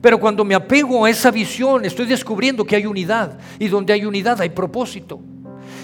Pero 0.00 0.18
cuando 0.18 0.44
me 0.44 0.54
apego 0.54 1.04
a 1.04 1.10
esa 1.10 1.30
visión, 1.30 1.84
estoy 1.84 2.06
descubriendo 2.06 2.64
que 2.64 2.76
hay 2.76 2.86
unidad. 2.86 3.38
Y 3.58 3.68
donde 3.68 3.92
hay 3.92 4.04
unidad 4.04 4.40
hay 4.40 4.50
propósito. 4.50 5.20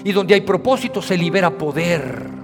Y 0.03 0.13
donde 0.13 0.33
hay 0.33 0.41
propósito 0.41 1.01
se 1.01 1.17
libera 1.17 1.57
poder. 1.57 2.39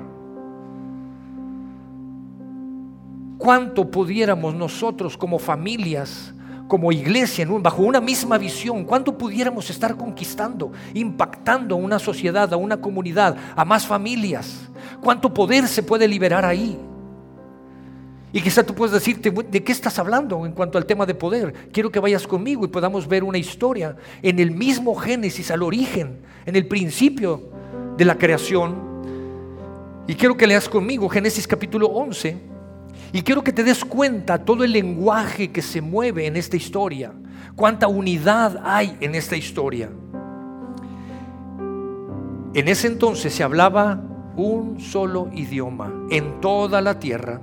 cuánto 3.46 3.92
pudiéramos 3.92 4.56
nosotros 4.56 5.16
como 5.16 5.38
familias, 5.38 6.34
como 6.68 6.92
iglesia, 6.92 7.48
bajo 7.48 7.84
una 7.84 8.02
misma 8.02 8.38
visión, 8.38 8.86
cuánto 8.86 9.18
pudiéramos 9.18 9.70
estar 9.70 9.96
conquistando, 9.96 10.72
impactando 10.94 11.76
a 11.76 11.78
una 11.78 12.00
sociedad, 12.00 12.52
a 12.52 12.58
una 12.58 12.78
comunidad, 12.78 13.38
a 13.56 13.66
más 13.66 13.86
familias, 13.86 14.68
cuánto 15.02 15.34
poder 15.34 15.68
se 15.68 15.84
puede 15.84 16.08
liberar 16.08 16.44
ahí. 16.44 16.78
Y 18.34 18.42
quizá 18.42 18.64
tú 18.64 18.74
puedes 18.74 18.94
decirte, 18.94 19.32
¿de 19.32 19.64
qué 19.64 19.72
estás 19.72 19.98
hablando 19.98 20.46
en 20.46 20.52
cuanto 20.52 20.78
al 20.78 20.86
tema 20.86 21.06
de 21.06 21.16
poder? 21.16 21.70
Quiero 21.72 21.90
que 21.90 22.00
vayas 22.00 22.28
conmigo 22.28 22.66
y 22.66 22.68
podamos 22.68 23.08
ver 23.08 23.24
una 23.24 23.38
historia 23.38 23.96
en 24.22 24.40
el 24.40 24.52
mismo 24.52 24.96
Génesis, 24.96 25.52
al 25.52 25.64
origen, 25.64 26.20
en 26.46 26.56
el 26.56 26.68
principio 26.68 27.44
de 27.96 28.04
la 28.04 28.18
creación. 28.18 28.76
Y 30.08 30.16
quiero 30.16 30.36
que 30.36 30.48
leas 30.48 30.68
conmigo 30.68 31.08
Génesis 31.08 31.48
capítulo 31.48 31.88
11 31.88 32.55
y 33.12 33.22
quiero 33.22 33.44
que 33.44 33.54
te 33.54 33.64
des 33.64 33.86
cuenta 33.86 34.44
todo 34.44 34.64
el 34.64 34.72
lenguaje 34.72 35.52
que 35.52 35.62
se 35.62 35.82
mueve 35.82 36.28
en 36.28 36.36
esta 36.36 36.58
historia, 36.58 37.14
cuánta 37.56 37.88
unidad 37.88 38.62
hay 38.64 38.98
en 39.02 39.16
esta 39.16 39.36
historia. 39.36 39.90
En 42.54 42.68
ese 42.68 42.88
entonces 42.88 43.34
se 43.34 43.44
hablaba 43.44 44.02
un 44.38 44.80
solo 44.80 45.30
idioma 45.34 45.94
en 46.10 46.40
toda 46.42 46.82
la 46.82 47.00
tierra. 47.00 47.42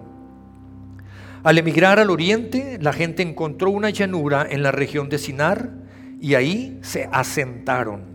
Al 1.42 1.58
emigrar 1.58 1.98
al 1.98 2.10
oriente, 2.10 2.78
la 2.80 2.92
gente 2.92 3.22
encontró 3.22 3.70
una 3.70 3.90
llanura 3.90 4.46
en 4.48 4.62
la 4.62 4.72
región 4.72 5.08
de 5.08 5.18
Sinar 5.18 5.70
y 6.20 6.34
ahí 6.34 6.78
se 6.82 7.08
asentaron. 7.12 8.12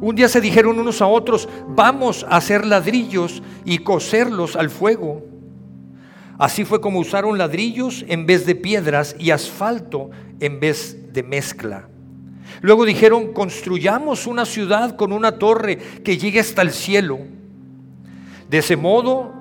Un 0.00 0.16
día 0.16 0.28
se 0.28 0.40
dijeron 0.40 0.78
unos 0.78 1.02
a 1.02 1.06
otros, 1.06 1.46
vamos 1.68 2.24
a 2.28 2.36
hacer 2.36 2.64
ladrillos 2.64 3.42
y 3.66 3.78
coserlos 3.78 4.56
al 4.56 4.70
fuego. 4.70 5.29
Así 6.40 6.64
fue 6.64 6.80
como 6.80 7.00
usaron 7.00 7.36
ladrillos 7.36 8.02
en 8.08 8.24
vez 8.24 8.46
de 8.46 8.54
piedras 8.54 9.14
y 9.18 9.30
asfalto 9.30 10.08
en 10.40 10.58
vez 10.58 11.12
de 11.12 11.22
mezcla. 11.22 11.86
Luego 12.62 12.86
dijeron, 12.86 13.34
construyamos 13.34 14.26
una 14.26 14.46
ciudad 14.46 14.96
con 14.96 15.12
una 15.12 15.32
torre 15.32 15.76
que 16.02 16.16
llegue 16.16 16.40
hasta 16.40 16.62
el 16.62 16.70
cielo. 16.70 17.18
De 18.48 18.56
ese 18.56 18.74
modo 18.74 19.34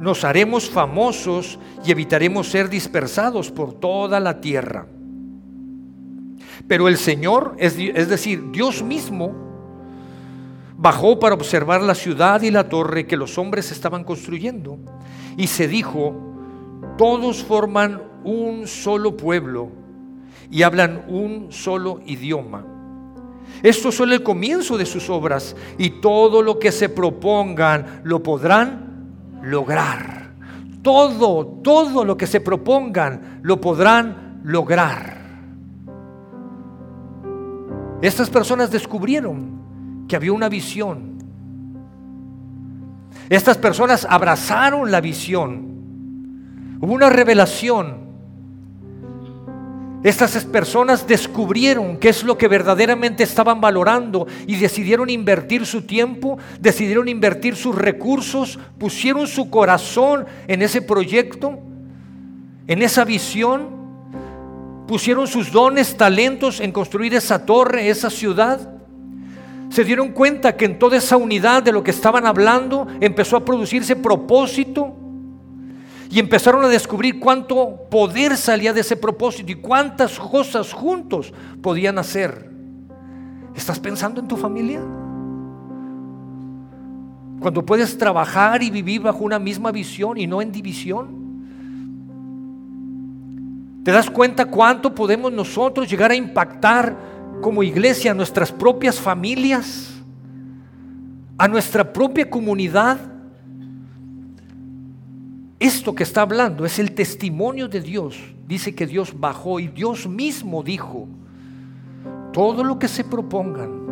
nos 0.00 0.24
haremos 0.24 0.70
famosos 0.70 1.58
y 1.84 1.90
evitaremos 1.90 2.48
ser 2.48 2.70
dispersados 2.70 3.50
por 3.50 3.74
toda 3.74 4.18
la 4.18 4.40
tierra. 4.40 4.86
Pero 6.66 6.88
el 6.88 6.96
Señor, 6.96 7.54
es, 7.58 7.76
decir, 8.08 8.50
Dios 8.50 8.82
mismo, 8.82 9.34
bajó 10.78 11.18
para 11.18 11.34
observar 11.34 11.82
la 11.82 11.94
ciudad 11.94 12.40
y 12.40 12.50
la 12.50 12.70
torre 12.70 13.06
que 13.06 13.18
los 13.18 13.36
hombres 13.36 13.70
estaban 13.72 14.04
construyendo 14.04 14.78
y 15.36 15.48
se 15.48 15.68
dijo, 15.68 16.32
todos 16.96 17.42
forman 17.42 18.02
un 18.24 18.66
solo 18.66 19.16
pueblo 19.16 19.70
y 20.50 20.62
hablan 20.62 21.04
un 21.08 21.48
solo 21.50 22.00
idioma. 22.06 22.64
Esto 23.62 23.88
es 23.88 23.94
solo 23.94 24.14
el 24.14 24.22
comienzo 24.22 24.76
de 24.76 24.86
sus 24.86 25.08
obras 25.08 25.56
y 25.78 26.00
todo 26.00 26.42
lo 26.42 26.58
que 26.58 26.72
se 26.72 26.88
propongan 26.88 28.00
lo 28.04 28.22
podrán 28.22 29.40
lograr. 29.42 30.34
Todo, 30.82 31.46
todo 31.62 32.04
lo 32.04 32.16
que 32.16 32.26
se 32.26 32.40
propongan 32.40 33.40
lo 33.42 33.60
podrán 33.60 34.40
lograr. 34.44 35.16
Estas 38.02 38.30
personas 38.30 38.70
descubrieron 38.70 40.04
que 40.06 40.16
había 40.16 40.32
una 40.32 40.48
visión. 40.48 41.16
Estas 43.28 43.58
personas 43.58 44.06
abrazaron 44.08 44.90
la 44.90 45.00
visión. 45.00 45.75
Una 46.86 47.10
revelación 47.10 48.06
estas 50.04 50.44
personas 50.44 51.04
descubrieron 51.04 51.96
qué 51.96 52.10
es 52.10 52.22
lo 52.22 52.38
que 52.38 52.46
verdaderamente 52.46 53.24
estaban 53.24 53.60
valorando 53.60 54.28
y 54.46 54.54
decidieron 54.54 55.10
invertir 55.10 55.66
su 55.66 55.82
tiempo, 55.82 56.38
decidieron 56.60 57.08
invertir 57.08 57.56
sus 57.56 57.74
recursos, 57.74 58.56
pusieron 58.78 59.26
su 59.26 59.50
corazón 59.50 60.26
en 60.46 60.62
ese 60.62 60.80
proyecto, 60.80 61.58
en 62.68 62.82
esa 62.82 63.04
visión, 63.04 63.66
pusieron 64.86 65.26
sus 65.26 65.50
dones, 65.50 65.96
talentos 65.96 66.60
en 66.60 66.70
construir 66.70 67.14
esa 67.14 67.44
torre, 67.44 67.88
esa 67.88 68.10
ciudad. 68.10 68.60
Se 69.70 69.82
dieron 69.82 70.12
cuenta 70.12 70.56
que 70.56 70.66
en 70.66 70.78
toda 70.78 70.98
esa 70.98 71.16
unidad 71.16 71.64
de 71.64 71.72
lo 71.72 71.82
que 71.82 71.90
estaban 71.90 72.26
hablando 72.26 72.86
empezó 73.00 73.36
a 73.36 73.44
producirse 73.44 73.96
propósito, 73.96 74.94
y 76.10 76.18
empezaron 76.18 76.64
a 76.64 76.68
descubrir 76.68 77.18
cuánto 77.18 77.88
poder 77.90 78.36
salía 78.36 78.72
de 78.72 78.80
ese 78.80 78.96
propósito 78.96 79.50
y 79.52 79.56
cuántas 79.56 80.18
cosas 80.18 80.72
juntos 80.72 81.32
podían 81.62 81.98
hacer. 81.98 82.50
¿Estás 83.54 83.80
pensando 83.80 84.20
en 84.20 84.28
tu 84.28 84.36
familia? 84.36 84.80
Cuando 87.40 87.64
puedes 87.64 87.96
trabajar 87.98 88.62
y 88.62 88.70
vivir 88.70 89.02
bajo 89.02 89.24
una 89.24 89.38
misma 89.38 89.72
visión 89.72 90.16
y 90.18 90.26
no 90.26 90.40
en 90.40 90.52
división. 90.52 91.26
¿Te 93.82 93.92
das 93.92 94.10
cuenta 94.10 94.46
cuánto 94.46 94.94
podemos 94.94 95.32
nosotros 95.32 95.88
llegar 95.88 96.10
a 96.10 96.16
impactar 96.16 96.96
como 97.40 97.62
iglesia 97.62 98.10
a 98.10 98.14
nuestras 98.14 98.50
propias 98.50 98.98
familias? 99.00 99.92
A 101.38 101.46
nuestra 101.46 101.92
propia 101.92 102.28
comunidad 102.28 103.15
esto 105.58 105.94
que 105.94 106.02
está 106.02 106.22
hablando 106.22 106.64
es 106.66 106.78
el 106.78 106.92
testimonio 106.92 107.68
de 107.68 107.80
Dios. 107.80 108.18
Dice 108.46 108.74
que 108.74 108.86
Dios 108.86 109.18
bajó 109.18 109.58
y 109.58 109.68
Dios 109.68 110.06
mismo 110.06 110.62
dijo, 110.62 111.08
todo 112.32 112.62
lo 112.62 112.78
que 112.78 112.88
se 112.88 113.04
propongan, 113.04 113.86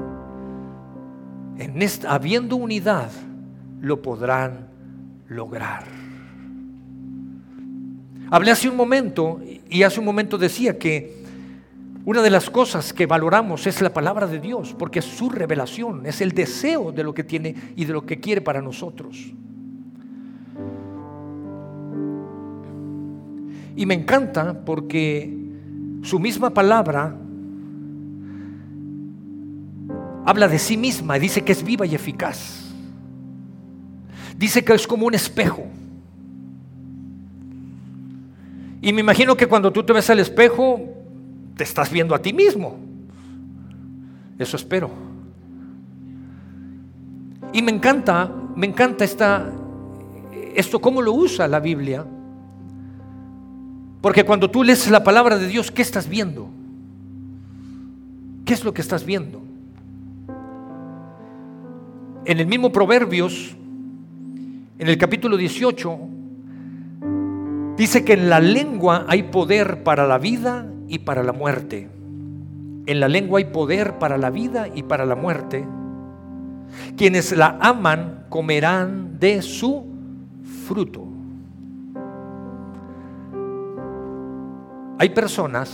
en 1.59 1.81
esta, 1.81 2.13
habiendo 2.13 2.57
unidad, 2.57 3.11
lo 3.81 4.03
podrán 4.03 4.69
lograr. 5.29 5.85
Hablé 8.31 8.51
hace 8.51 8.69
un 8.69 8.77
momento 8.77 9.41
y 9.71 9.83
hace 9.83 10.01
un 10.01 10.07
momento 10.07 10.37
decía 10.37 10.79
que 10.79 11.25
una 12.05 12.21
de 12.21 12.31
las 12.31 12.51
cosas 12.51 12.93
que 12.93 13.07
valoramos 13.07 13.67
es 13.67 13.81
la 13.81 13.93
palabra 13.93 14.27
de 14.27 14.41
Dios, 14.41 14.75
porque 14.79 14.99
es 14.99 15.07
su 15.07 15.31
revelación, 15.31 16.05
es 16.05 16.21
el 16.21 16.33
deseo 16.33 16.93
de 16.93 17.03
lo 17.03 17.15
que 17.15 17.25
tiene 17.25 17.55
y 17.77 17.87
de 17.87 17.95
lo 17.95 18.05
que 18.05 18.21
quiere 18.21 18.43
para 18.43 18.61
nosotros. 18.61 19.33
Y 23.77 23.87
me 23.87 23.95
encanta 23.95 24.65
porque 24.65 25.37
su 26.03 26.19
misma 26.19 26.51
palabra 26.51 27.17
habla 30.25 30.49
de 30.49 30.59
sí 30.59 30.77
misma 30.77 31.17
y 31.17 31.21
dice 31.21 31.43
que 31.43 31.53
es 31.53 31.63
viva 31.63 31.87
y 31.87 31.95
eficaz. 31.95 32.73
Dice 34.37 34.65
que 34.65 34.75
es 34.75 34.87
como 34.87 35.07
un 35.07 35.15
espejo. 35.15 35.65
Y 38.81 38.93
me 38.93 39.01
imagino 39.01 39.37
que 39.37 39.47
cuando 39.47 39.73
tú 39.73 39.83
te 39.83 39.93
ves 39.93 40.11
al 40.11 40.19
espejo, 40.21 40.81
te 41.57 41.65
estás 41.65 41.91
viendo 41.91 42.15
a 42.15 42.21
ti 42.21 42.33
mismo. 42.33 42.77
Eso 44.39 44.57
espero. 44.57 44.91
Y 47.53 47.63
me 47.63 47.71
encanta, 47.71 48.31
me 48.57 48.67
encanta 48.67 49.05
esta, 49.05 49.51
esto, 50.55 50.81
cómo 50.81 51.01
lo 51.01 51.13
usa 51.13 51.49
la 51.49 51.61
Biblia 51.61 52.05
porque 54.05 54.23
cuando 54.23 54.51
tú 54.51 54.63
lees 54.63 54.91
la 54.91 55.03
palabra 55.03 55.39
de 55.39 55.47
Dios, 55.47 55.71
¿qué 55.71 55.81
estás 55.81 56.11
viendo? 56.11 56.51
¿Qué 58.45 58.53
es 58.53 58.63
lo 58.63 58.75
que 58.75 58.83
estás 58.83 59.03
viendo? 59.03 59.41
En 62.27 62.39
el 62.39 62.47
mismo 62.47 62.71
Proverbios, 62.71 63.57
en 64.79 64.89
el 64.89 64.99
capítulo 64.99 65.39
18, 65.39 65.99
dice 67.79 68.05
que 68.05 68.13
en 68.13 68.29
la 68.29 68.41
lengua 68.41 69.07
hay 69.09 69.23
poder 69.23 69.83
para 69.83 70.07
la 70.07 70.19
vida 70.19 70.67
y 70.87 70.99
para 70.99 71.23
la 71.23 71.33
muerte. 71.33 71.89
En 72.85 73.01
la 73.01 73.09
lengua 73.09 73.39
hay 73.39 73.47
poder 73.47 73.99
para 73.99 74.19
la 74.19 74.29
vida 74.29 74.69
y 74.75 74.83
para 74.83 75.07
la 75.07 75.17
muerte. 75.17 75.67
Quienes 76.99 77.35
la 77.35 77.57
aman 77.59 78.27
comerán 78.29 79.19
de 79.19 79.41
su 79.41 79.87
fruto. 80.67 81.14
Hay 84.99 85.11
personas 85.11 85.73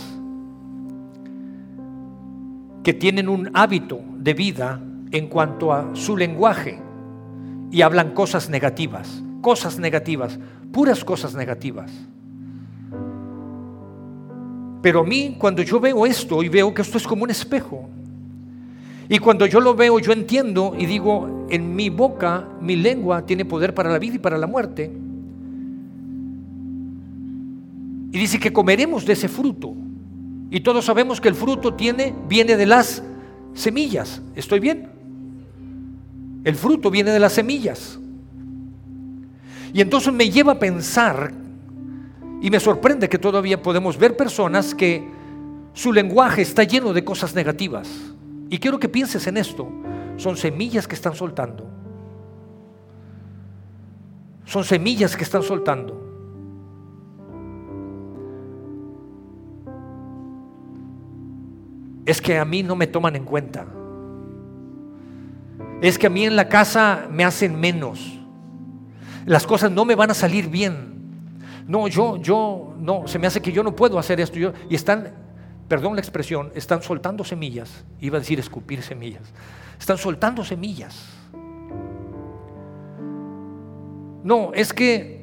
que 2.83 2.93
tienen 2.93 3.29
un 3.29 3.51
hábito 3.53 3.99
de 4.17 4.33
vida 4.33 4.81
en 5.11 5.27
cuanto 5.27 5.71
a 5.71 5.89
su 5.93 6.17
lenguaje 6.17 6.79
y 7.69 7.81
hablan 7.81 8.13
cosas 8.13 8.49
negativas, 8.49 9.23
cosas 9.41 9.77
negativas, 9.77 10.39
puras 10.71 11.03
cosas 11.03 11.35
negativas. 11.35 11.91
Pero 14.81 15.01
a 15.01 15.03
mí, 15.03 15.35
cuando 15.37 15.61
yo 15.61 15.79
veo 15.79 16.05
esto 16.07 16.41
y 16.41 16.49
veo 16.49 16.73
que 16.73 16.81
esto 16.81 16.97
es 16.97 17.05
como 17.05 17.23
un 17.23 17.29
espejo, 17.29 17.87
y 19.07 19.19
cuando 19.19 19.45
yo 19.45 19.59
lo 19.59 19.75
veo, 19.75 19.99
yo 19.99 20.13
entiendo 20.13 20.73
y 20.77 20.85
digo, 20.85 21.45
en 21.49 21.75
mi 21.75 21.89
boca, 21.89 22.47
mi 22.61 22.75
lengua 22.75 23.25
tiene 23.25 23.45
poder 23.45 23.75
para 23.75 23.91
la 23.91 23.99
vida 23.99 24.15
y 24.15 24.19
para 24.19 24.37
la 24.37 24.47
muerte, 24.47 24.91
y 28.11 28.19
dice 28.19 28.39
que 28.39 28.51
comeremos 28.51 29.05
de 29.05 29.13
ese 29.13 29.27
fruto. 29.27 29.73
Y 30.49 30.59
todos 30.59 30.85
sabemos 30.85 31.21
que 31.21 31.29
el 31.29 31.35
fruto 31.35 31.73
tiene, 31.73 32.13
viene 32.27 32.57
de 32.57 32.65
las 32.65 33.03
semillas. 33.53 34.21
¿Estoy 34.35 34.59
bien? 34.59 34.89
El 36.43 36.55
fruto 36.55 36.91
viene 36.91 37.11
de 37.11 37.19
las 37.19 37.33
semillas. 37.33 37.99
Y 39.73 39.79
entonces 39.79 40.11
me 40.13 40.29
lleva 40.29 40.53
a 40.53 40.59
pensar, 40.59 41.31
y 42.41 42.49
me 42.49 42.59
sorprende 42.59 43.07
que 43.07 43.19
todavía 43.19 43.61
podemos 43.61 43.97
ver 43.97 44.17
personas 44.17 44.73
que 44.73 45.07
su 45.73 45.93
lenguaje 45.93 46.41
está 46.41 46.63
lleno 46.63 46.91
de 46.91 47.05
cosas 47.05 47.35
negativas. 47.35 47.87
Y 48.49 48.57
quiero 48.57 48.79
que 48.79 48.89
pienses 48.89 49.27
en 49.27 49.37
esto. 49.37 49.69
Son 50.17 50.35
semillas 50.35 50.87
que 50.87 50.95
están 50.95 51.15
soltando. 51.15 51.69
Son 54.45 54.65
semillas 54.65 55.15
que 55.15 55.23
están 55.23 55.43
soltando. 55.43 56.10
Es 62.11 62.21
que 62.21 62.37
a 62.37 62.45
mí 62.45 62.61
no 62.61 62.75
me 62.75 62.87
toman 62.87 63.15
en 63.15 63.23
cuenta. 63.23 63.65
Es 65.81 65.97
que 65.97 66.07
a 66.07 66.09
mí 66.09 66.25
en 66.25 66.35
la 66.35 66.47
casa 66.47 67.07
me 67.09 67.23
hacen 67.23 67.59
menos. 67.59 68.19
Las 69.25 69.47
cosas 69.47 69.71
no 69.71 69.85
me 69.85 69.95
van 69.95 70.11
a 70.11 70.13
salir 70.13 70.49
bien. 70.49 70.91
No, 71.67 71.87
yo, 71.87 72.17
yo, 72.17 72.75
no, 72.77 73.07
se 73.07 73.17
me 73.17 73.27
hace 73.27 73.41
que 73.41 73.51
yo 73.51 73.63
no 73.63 73.75
puedo 73.75 73.97
hacer 73.97 74.19
esto. 74.19 74.37
Yo, 74.37 74.51
y 74.69 74.75
están, 74.75 75.13
perdón 75.67 75.95
la 75.95 76.01
expresión, 76.01 76.51
están 76.53 76.81
soltando 76.81 77.23
semillas. 77.23 77.83
Iba 77.99 78.17
a 78.17 78.19
decir 78.19 78.39
escupir 78.39 78.83
semillas. 78.83 79.23
Están 79.79 79.97
soltando 79.97 80.43
semillas. 80.43 81.07
No, 84.23 84.51
es 84.53 84.73
que 84.73 85.20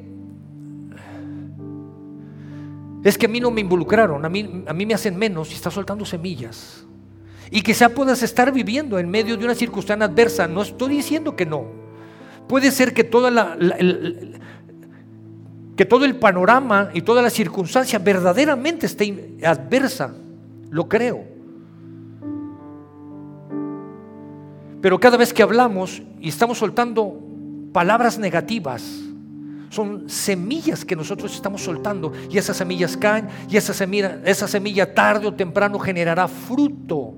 es 3.05 3.17
que 3.17 3.27
a 3.27 3.29
mí 3.29 3.41
no 3.41 3.51
me 3.51 3.61
involucraron, 3.61 4.25
a 4.25 4.29
mí, 4.29 4.65
a 4.67 4.73
mí 4.73 4.87
me 4.87 4.95
hacen 4.95 5.17
menos 5.17 5.51
y 5.51 5.55
está 5.55 5.71
soltando 5.71 6.05
semillas. 6.05 6.85
Y 7.51 7.63
quizá 7.63 7.89
puedas 7.89 8.23
estar 8.23 8.53
viviendo 8.53 8.99
en 8.99 9.09
medio 9.09 9.37
de 9.37 9.45
una 9.45 9.55
circunstancia 9.55 10.07
adversa. 10.07 10.47
No 10.47 10.63
estoy 10.63 10.97
diciendo 10.97 11.35
que 11.35 11.47
no. 11.47 11.65
Puede 12.47 12.71
ser 12.71 12.93
que, 12.93 13.09
que 15.77 15.85
todo 15.85 16.05
el 16.05 16.17
panorama 16.17 16.91
y 16.93 17.03
toda 17.03 17.23
la 17.23 17.31
circunstancia 17.31 17.99
verdaderamente 17.99 18.87
esté 18.87 19.39
adversa. 19.45 20.15
Lo 20.71 20.89
creo. 20.89 21.25
Pero 24.81 25.01
cada 25.01 25.17
vez 25.17 25.33
que 25.33 25.43
hablamos 25.43 26.03
y 26.21 26.29
estamos 26.29 26.59
soltando 26.59 27.19
palabras 27.73 28.19
negativas, 28.19 29.08
son 29.71 30.09
semillas 30.09 30.85
que 30.85 30.97
nosotros 30.97 31.35
estamos 31.35 31.63
soltando 31.63 32.13
y 32.31 32.39
esas 32.39 32.57
semillas 32.57 32.97
caen 32.97 33.29
y 33.49 33.57
esa 33.57 33.75
semilla, 33.75 34.21
esa 34.25 34.49
semilla 34.49 34.95
tarde 34.95 35.27
o 35.27 35.35
temprano 35.35 35.79
generará 35.79 36.27
fruto. 36.29 37.15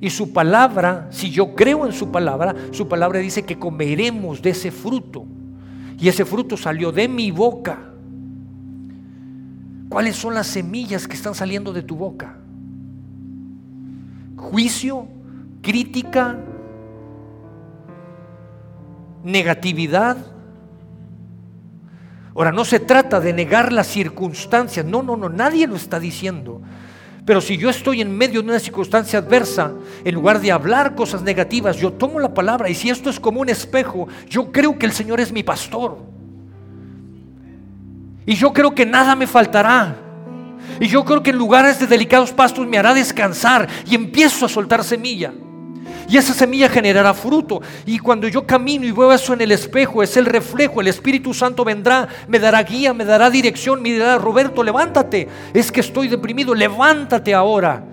Y 0.00 0.08
su 0.08 0.32
palabra, 0.32 1.08
si 1.10 1.30
yo 1.30 1.54
creo 1.54 1.84
en 1.84 1.92
su 1.92 2.10
palabra, 2.10 2.54
su 2.70 2.88
palabra 2.88 3.18
dice 3.18 3.42
que 3.42 3.58
comeremos 3.58 4.40
de 4.40 4.50
ese 4.50 4.70
fruto. 4.70 5.26
Y 5.98 6.08
ese 6.08 6.24
fruto 6.24 6.56
salió 6.56 6.90
de 6.90 7.06
mi 7.06 7.30
boca. 7.30 7.90
¿Cuáles 9.90 10.16
son 10.16 10.34
las 10.34 10.46
semillas 10.46 11.06
que 11.06 11.16
están 11.16 11.34
saliendo 11.34 11.72
de 11.72 11.82
tu 11.82 11.96
boca? 11.96 12.38
Juicio, 14.36 15.06
crítica, 15.60 16.38
negatividad, 19.22 20.16
Ahora, 22.40 22.52
no 22.52 22.64
se 22.64 22.80
trata 22.80 23.20
de 23.20 23.34
negar 23.34 23.70
las 23.70 23.86
circunstancias, 23.86 24.86
no, 24.86 25.02
no, 25.02 25.14
no, 25.14 25.28
nadie 25.28 25.66
lo 25.66 25.76
está 25.76 26.00
diciendo. 26.00 26.62
Pero 27.26 27.42
si 27.42 27.58
yo 27.58 27.68
estoy 27.68 28.00
en 28.00 28.16
medio 28.16 28.40
de 28.40 28.48
una 28.48 28.58
circunstancia 28.58 29.18
adversa, 29.18 29.74
en 30.02 30.14
lugar 30.14 30.40
de 30.40 30.50
hablar 30.50 30.94
cosas 30.94 31.20
negativas, 31.20 31.76
yo 31.76 31.92
tomo 31.92 32.18
la 32.18 32.32
palabra 32.32 32.70
y 32.70 32.74
si 32.74 32.88
esto 32.88 33.10
es 33.10 33.20
como 33.20 33.42
un 33.42 33.50
espejo, 33.50 34.08
yo 34.26 34.50
creo 34.50 34.78
que 34.78 34.86
el 34.86 34.92
Señor 34.92 35.20
es 35.20 35.30
mi 35.30 35.42
pastor. 35.42 35.98
Y 38.24 38.34
yo 38.36 38.54
creo 38.54 38.74
que 38.74 38.86
nada 38.86 39.14
me 39.14 39.26
faltará. 39.26 39.96
Y 40.80 40.86
yo 40.86 41.04
creo 41.04 41.22
que 41.22 41.32
en 41.32 41.36
lugares 41.36 41.78
de 41.78 41.86
delicados 41.86 42.32
pastos 42.32 42.66
me 42.66 42.78
hará 42.78 42.94
descansar 42.94 43.68
y 43.84 43.94
empiezo 43.94 44.46
a 44.46 44.48
soltar 44.48 44.82
semilla. 44.82 45.30
Y 46.10 46.16
esa 46.16 46.34
semilla 46.34 46.68
generará 46.68 47.14
fruto. 47.14 47.62
Y 47.86 48.00
cuando 48.00 48.26
yo 48.26 48.44
camino 48.44 48.84
y 48.84 48.90
veo 48.90 49.12
eso 49.12 49.32
en 49.32 49.42
el 49.42 49.52
espejo, 49.52 50.02
es 50.02 50.16
el 50.16 50.26
reflejo. 50.26 50.80
El 50.80 50.88
Espíritu 50.88 51.32
Santo 51.32 51.64
vendrá, 51.64 52.08
me 52.26 52.40
dará 52.40 52.64
guía, 52.64 52.92
me 52.92 53.04
dará 53.04 53.30
dirección, 53.30 53.80
me 53.80 53.90
dirá, 53.90 54.18
Roberto, 54.18 54.64
levántate. 54.64 55.28
Es 55.54 55.70
que 55.70 55.78
estoy 55.78 56.08
deprimido, 56.08 56.52
levántate 56.52 57.32
ahora. 57.32 57.84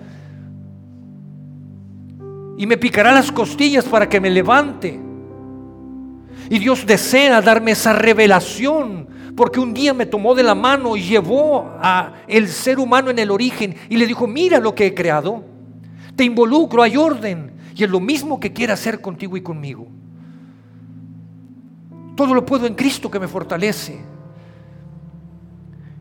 Y 2.56 2.66
me 2.66 2.76
picará 2.76 3.12
las 3.12 3.30
costillas 3.30 3.84
para 3.84 4.08
que 4.08 4.20
me 4.20 4.30
levante. 4.30 4.98
Y 6.50 6.58
Dios 6.58 6.84
desea 6.84 7.40
darme 7.40 7.70
esa 7.70 7.92
revelación, 7.92 9.06
porque 9.36 9.60
un 9.60 9.72
día 9.72 9.94
me 9.94 10.06
tomó 10.06 10.34
de 10.34 10.42
la 10.42 10.56
mano 10.56 10.96
y 10.96 11.02
llevó 11.02 11.70
a 11.80 12.14
el 12.26 12.48
ser 12.48 12.80
humano 12.80 13.10
en 13.10 13.20
el 13.20 13.30
origen 13.30 13.76
y 13.88 13.96
le 13.96 14.08
dijo, 14.08 14.26
mira 14.26 14.58
lo 14.58 14.74
que 14.74 14.86
he 14.86 14.94
creado. 14.94 15.44
Te 16.16 16.24
involucro, 16.24 16.82
hay 16.82 16.96
orden. 16.96 17.57
Y 17.78 17.84
es 17.84 17.90
lo 17.90 18.00
mismo 18.00 18.40
que 18.40 18.52
quiere 18.52 18.72
hacer 18.72 19.00
contigo 19.00 19.36
y 19.36 19.40
conmigo. 19.40 19.86
Todo 22.16 22.34
lo 22.34 22.44
puedo 22.44 22.66
en 22.66 22.74
Cristo 22.74 23.08
que 23.08 23.20
me 23.20 23.28
fortalece. 23.28 24.00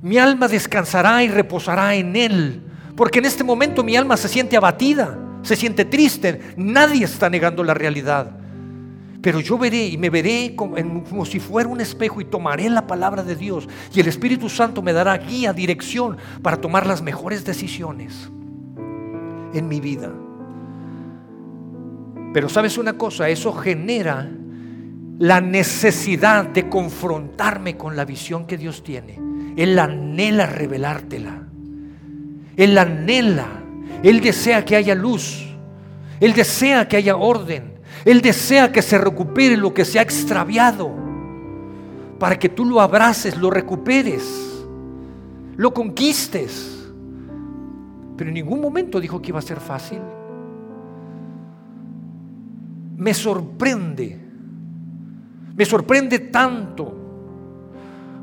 Mi 0.02 0.18
alma 0.18 0.48
descansará 0.48 1.24
y 1.24 1.28
reposará 1.28 1.94
en 1.94 2.16
Él. 2.16 2.64
Porque 2.96 3.20
en 3.20 3.26
este 3.26 3.44
momento 3.44 3.84
mi 3.84 3.96
alma 3.96 4.18
se 4.18 4.28
siente 4.28 4.58
abatida, 4.58 5.20
se 5.44 5.56
siente 5.56 5.86
triste. 5.86 6.56
Nadie 6.58 7.06
está 7.06 7.30
negando 7.30 7.64
la 7.64 7.76
realidad. 7.76 8.32
Pero 9.22 9.40
yo 9.40 9.56
veré 9.60 9.86
y 9.86 10.00
me 10.00 10.10
veré 10.10 10.56
como, 10.56 11.04
como, 11.04 11.26
si 11.26 11.40
fuera 11.40 11.70
un 11.70 11.80
espejo 11.80 12.20
y 12.22 12.26
tomaré 12.26 12.72
la 12.72 12.88
palabra 12.88 13.22
de 13.22 13.36
Dios. 13.36 13.70
Y 13.94 14.00
el 14.00 14.08
Espíritu 14.08 14.50
Santo 14.50 14.82
me 14.82 14.94
dará 14.94 15.16
guía, 15.20 15.54
dirección 15.54 16.18
para 16.42 16.58
tomar 16.58 16.88
las 16.88 17.04
mejores 17.04 17.46
decisiones 17.46 18.32
en 19.54 19.68
mi 19.68 19.80
vida. 19.80 20.12
Pero 22.38 22.50
sabes 22.50 22.78
una 22.78 22.94
cosa, 22.94 23.28
eso 23.30 23.52
genera 23.52 24.30
la 25.18 25.42
necesidad 25.42 26.46
de 26.46 26.70
confrontarme 26.70 27.76
con 27.76 27.96
la 27.96 28.06
visión 28.06 28.46
que 28.46 28.60
Dios 28.60 28.84
tiene. 28.84 29.20
Él 29.58 29.80
anhela 29.80 30.46
revelártela. 30.46 31.48
Él 32.56 32.78
anhela. 32.78 33.48
Él 34.04 34.22
desea 34.22 34.64
que 34.64 34.76
haya 34.76 34.94
luz. 34.94 35.48
Él 36.20 36.34
desea 36.34 36.88
que 36.88 36.98
haya 36.98 37.16
orden. 37.16 37.80
Él 38.06 38.22
desea 38.22 38.72
que 38.72 38.84
se 38.84 39.00
recupere 39.00 39.58
lo 39.58 39.74
que 39.74 39.84
se 39.84 39.98
ha 39.98 40.04
extraviado. 40.04 40.92
Para 42.20 42.38
que 42.38 42.50
tú 42.50 42.66
lo 42.66 42.82
abraces, 42.82 43.36
lo 43.36 43.50
recuperes, 43.50 44.64
lo 45.56 45.74
conquistes. 45.74 46.88
Pero 48.16 48.30
en 48.30 48.36
ningún 48.36 48.62
momento 48.62 49.00
dijo 49.00 49.24
que 49.24 49.30
iba 49.30 49.40
a 49.40 49.42
ser 49.42 49.60
fácil 49.60 50.02
me 52.98 53.14
sorprende, 53.14 54.18
me 55.56 55.66
sorprende 55.66 56.20
tanto 56.20 56.94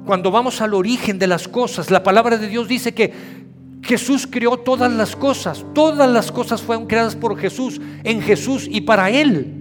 cuando 0.05 0.31
vamos 0.31 0.61
al 0.61 0.75
origen 0.75 1.19
de 1.19 1.27
las 1.29 1.49
cosas. 1.49 1.91
La 1.91 2.03
palabra 2.03 2.37
de 2.37 2.49
Dios 2.49 2.69
dice 2.69 2.93
que 2.93 3.13
Jesús 3.83 4.27
creó 4.29 4.59
todas 4.59 4.93
las 4.93 5.15
cosas, 5.15 5.65
todas 5.75 6.11
las 6.11 6.33
cosas 6.33 6.61
fueron 6.61 6.87
creadas 6.87 7.15
por 7.15 7.39
Jesús, 7.39 7.81
en 8.03 8.21
Jesús 8.21 8.67
y 8.69 8.81
para 8.81 9.11
Él. 9.11 9.55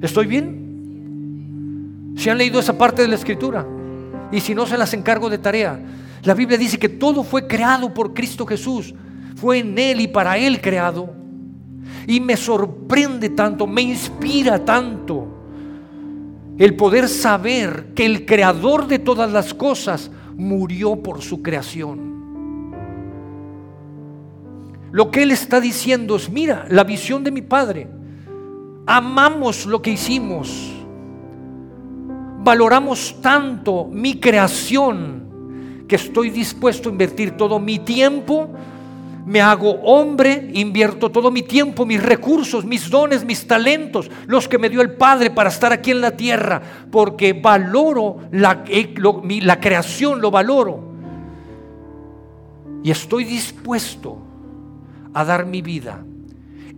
¿Estoy 0.00 0.26
bien? 0.26 2.14
¿Se 2.16 2.30
han 2.30 2.38
leído 2.38 2.60
esa 2.60 2.78
parte 2.78 3.02
de 3.02 3.08
la 3.08 3.16
escritura? 3.16 3.66
Y 4.30 4.40
si 4.40 4.54
no, 4.54 4.66
se 4.66 4.78
las 4.78 4.94
encargo 4.94 5.28
de 5.28 5.38
tarea. 5.38 5.80
La 6.22 6.34
Biblia 6.34 6.56
dice 6.56 6.78
que 6.78 6.88
todo 6.88 7.24
fue 7.24 7.46
creado 7.48 7.92
por 7.92 8.14
Cristo 8.14 8.46
Jesús. 8.46 8.94
Fue 9.34 9.58
en 9.58 9.76
Él 9.78 10.00
y 10.00 10.08
para 10.08 10.38
Él 10.38 10.60
creado. 10.60 11.23
Y 12.06 12.20
me 12.20 12.36
sorprende 12.36 13.30
tanto, 13.30 13.66
me 13.66 13.82
inspira 13.82 14.64
tanto 14.64 15.26
el 16.58 16.76
poder 16.76 17.08
saber 17.08 17.94
que 17.94 18.06
el 18.06 18.26
creador 18.26 18.86
de 18.86 18.98
todas 18.98 19.32
las 19.32 19.54
cosas 19.54 20.10
murió 20.36 20.96
por 20.96 21.22
su 21.22 21.42
creación. 21.42 22.14
Lo 24.92 25.10
que 25.10 25.24
él 25.24 25.32
está 25.32 25.60
diciendo 25.60 26.14
es, 26.14 26.30
mira, 26.30 26.66
la 26.70 26.84
visión 26.84 27.24
de 27.24 27.32
mi 27.32 27.42
padre, 27.42 27.88
amamos 28.86 29.66
lo 29.66 29.82
que 29.82 29.90
hicimos, 29.90 30.72
valoramos 32.44 33.16
tanto 33.20 33.88
mi 33.90 34.20
creación 34.20 35.84
que 35.88 35.96
estoy 35.96 36.30
dispuesto 36.30 36.88
a 36.88 36.92
invertir 36.92 37.32
todo 37.32 37.58
mi 37.58 37.80
tiempo, 37.80 38.48
me 39.26 39.40
hago 39.40 39.70
hombre, 39.82 40.50
invierto 40.52 41.10
todo 41.10 41.30
mi 41.30 41.42
tiempo, 41.42 41.86
mis 41.86 42.02
recursos, 42.02 42.64
mis 42.64 42.90
dones, 42.90 43.24
mis 43.24 43.46
talentos, 43.46 44.10
los 44.26 44.48
que 44.48 44.58
me 44.58 44.68
dio 44.68 44.82
el 44.82 44.92
Padre 44.92 45.30
para 45.30 45.48
estar 45.48 45.72
aquí 45.72 45.92
en 45.92 46.00
la 46.02 46.10
tierra, 46.10 46.60
porque 46.90 47.32
valoro 47.32 48.18
la, 48.32 48.64
eh, 48.68 48.92
creación, 49.60 50.20
lo 50.20 50.30
valoro. 50.30 50.92
Y 52.82 52.90
estoy 52.90 53.24
dispuesto 53.24 54.18
a 55.14 55.24
dar 55.24 55.46
mi 55.46 55.62
vida. 55.62 56.04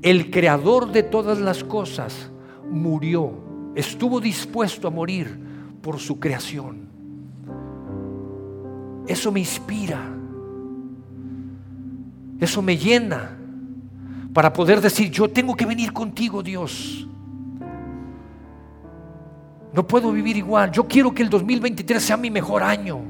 El 0.02 0.30
creador 0.30 0.92
de 0.92 1.02
todas 1.02 1.40
las 1.40 1.64
cosas 1.64 2.30
murió, 2.70 3.32
estuvo 3.74 4.20
dispuesto 4.20 4.86
a 4.86 4.92
morir 4.92 5.36
por 5.82 5.98
su 5.98 6.20
creación. 6.20 6.86
Eso 9.08 9.32
me 9.32 9.40
inspira. 9.40 10.15
Eso 12.40 12.62
me 12.62 12.76
llena 12.76 13.36
para 14.32 14.52
poder 14.52 14.80
decir, 14.80 15.10
yo 15.10 15.28
tengo 15.28 15.54
que 15.54 15.64
venir 15.64 15.92
contigo, 15.92 16.42
Dios. 16.42 17.06
No 19.72 19.86
puedo 19.86 20.12
vivir 20.12 20.36
igual. 20.36 20.70
Yo 20.72 20.84
quiero 20.84 21.12
que 21.12 21.22
el 21.22 21.30
2023 21.30 22.02
sea 22.02 22.16
mi 22.16 22.30
mejor 22.30 22.62
año. 22.62 23.00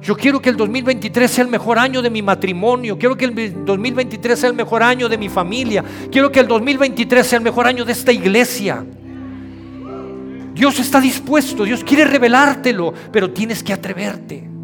Yo 0.00 0.16
quiero 0.16 0.40
que 0.40 0.50
el 0.50 0.56
2023 0.56 1.30
sea 1.30 1.44
el 1.44 1.50
mejor 1.50 1.78
año 1.78 2.00
de 2.00 2.10
mi 2.10 2.22
matrimonio. 2.22 2.98
Quiero 2.98 3.16
que 3.16 3.24
el 3.24 3.64
2023 3.64 4.38
sea 4.38 4.50
el 4.50 4.56
mejor 4.56 4.82
año 4.82 5.08
de 5.08 5.18
mi 5.18 5.28
familia. 5.28 5.84
Quiero 6.12 6.30
que 6.30 6.40
el 6.40 6.46
2023 6.46 7.26
sea 7.26 7.38
el 7.38 7.44
mejor 7.44 7.66
año 7.66 7.84
de 7.84 7.92
esta 7.92 8.12
iglesia. 8.12 8.84
Dios 10.54 10.78
está 10.78 11.00
dispuesto, 11.00 11.64
Dios 11.64 11.84
quiere 11.84 12.04
revelártelo, 12.04 12.94
pero 13.12 13.30
tienes 13.30 13.62
que 13.62 13.74
atreverte. 13.74 14.55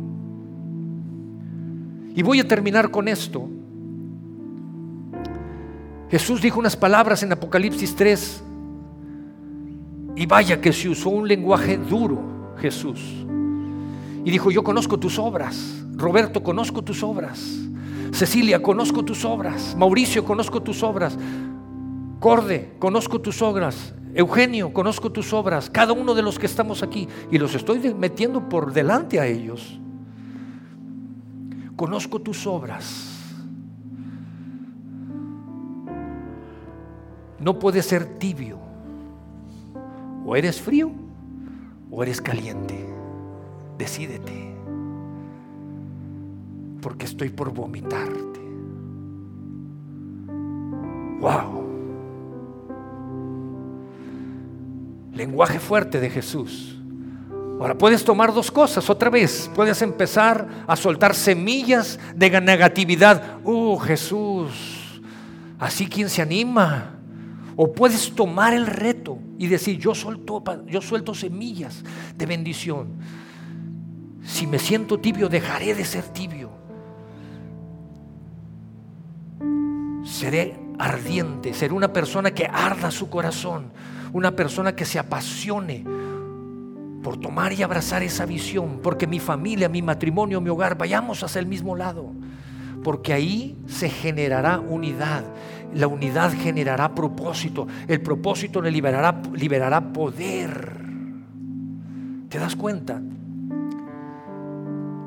Y 2.14 2.22
voy 2.22 2.40
a 2.40 2.48
terminar 2.48 2.90
con 2.90 3.09
esto. 3.09 3.48
Jesús 6.11 6.42
dijo 6.42 6.59
unas 6.59 6.77
palabras 6.77 7.22
en 7.22 7.33
Apocalipsis 7.33 7.96
3 7.96 8.42
y 10.14 10.27
vaya 10.27 10.61
que 10.61 10.72
se 10.72 10.90
usó 10.90 11.09
un 11.09 11.27
lenguaje 11.27 11.79
duro 11.79 12.55
Jesús. 12.59 13.01
Y 14.25 14.31
dijo, 14.31 14.51
yo 14.51 14.62
conozco 14.62 14.98
tus 14.98 15.18
obras. 15.18 15.83
Roberto, 15.94 16.42
conozco 16.42 16.83
tus 16.83 17.03
obras. 17.03 17.40
Cecilia, 18.12 18.62
conozco 18.62 19.03
tus 19.05 19.25
obras. 19.25 19.75
Mauricio, 19.77 20.25
conozco 20.25 20.62
tus 20.62 20.83
obras. 20.83 21.16
Corde, 22.20 22.75
conozco 22.79 23.20
tus 23.20 23.40
obras. 23.40 23.94
Eugenio, 24.14 24.72
conozco 24.72 25.11
tus 25.11 25.33
obras. 25.33 25.70
Cada 25.70 25.94
uno 25.94 26.14
de 26.14 26.22
los 26.22 26.38
que 26.38 26.46
estamos 26.46 26.83
aquí. 26.83 27.09
Y 27.31 27.38
los 27.38 27.55
estoy 27.55 27.94
metiendo 27.94 28.51
por 28.51 28.72
delante 28.75 29.18
a 29.18 29.27
ellos. 29.27 29.81
Conozco 31.76 32.20
tus 32.20 32.46
obras. 32.46 33.08
No 37.38 37.58
puedes 37.58 37.87
ser 37.87 38.18
tibio. 38.18 38.58
O 40.24 40.37
eres 40.37 40.61
frío 40.61 40.92
o 41.90 42.02
eres 42.02 42.20
caliente. 42.20 42.87
Decídete. 43.76 44.54
Porque 46.80 47.06
estoy 47.06 47.30
por 47.30 47.52
vomitarte. 47.52 48.40
Wow. 51.20 51.62
Lenguaje 55.12 55.58
fuerte 55.58 56.00
de 56.00 56.11
Jesús. 56.11 56.81
Ahora 57.62 57.79
puedes 57.79 58.05
tomar 58.05 58.35
dos 58.35 58.51
cosas 58.51 58.90
otra 58.90 59.09
vez. 59.09 59.48
Puedes 59.55 59.83
empezar 59.83 60.64
a 60.66 60.75
soltar 60.75 61.14
semillas 61.14 61.96
de 62.12 62.40
negatividad. 62.40 63.38
Oh 63.44 63.79
Jesús, 63.79 65.01
así 65.61 65.87
quien 65.87 66.11
se 66.11 66.20
anima. 66.22 66.98
O 67.55 67.72
puedes 67.72 68.16
tomar 68.16 68.53
el 68.53 68.66
reto 68.66 69.16
y 69.38 69.46
decir, 69.46 69.79
yo 69.79 69.92
yo 70.66 70.81
suelto 70.81 71.14
semillas 71.14 71.85
de 72.16 72.27
bendición. 72.27 72.94
Si 74.25 74.44
me 74.48 74.59
siento 74.59 74.98
tibio, 74.98 75.29
dejaré 75.29 75.77
de 75.77 75.85
ser 75.85 76.03
tibio. 76.09 76.51
Seré 80.03 80.59
ardiente, 80.81 81.55
seré 81.55 81.72
una 81.72 81.92
persona 81.92 82.33
que 82.33 82.44
arda 82.44 82.90
su 82.90 83.09
corazón, 83.09 83.72
una 84.12 84.33
persona 84.33 84.75
que 84.75 84.85
se 84.85 84.98
apasione 84.98 86.01
por 87.02 87.18
tomar 87.18 87.52
y 87.52 87.62
abrazar 87.62 88.02
esa 88.02 88.26
visión, 88.26 88.80
porque 88.82 89.06
mi 89.06 89.20
familia, 89.20 89.68
mi 89.68 89.82
matrimonio, 89.82 90.40
mi 90.40 90.50
hogar, 90.50 90.78
vayamos 90.78 91.22
hacia 91.22 91.40
el 91.40 91.46
mismo 91.46 91.76
lado, 91.76 92.12
porque 92.82 93.12
ahí 93.12 93.56
se 93.66 93.88
generará 93.88 94.60
unidad 94.60 95.24
la 95.74 95.86
unidad 95.86 96.32
generará 96.32 96.94
propósito. 96.94 97.66
El 97.88 98.00
propósito 98.00 98.60
le 98.60 98.70
liberará, 98.70 99.22
liberará 99.34 99.92
poder. 99.92 100.82
¿Te 102.28 102.38
das 102.38 102.56
cuenta? 102.56 103.00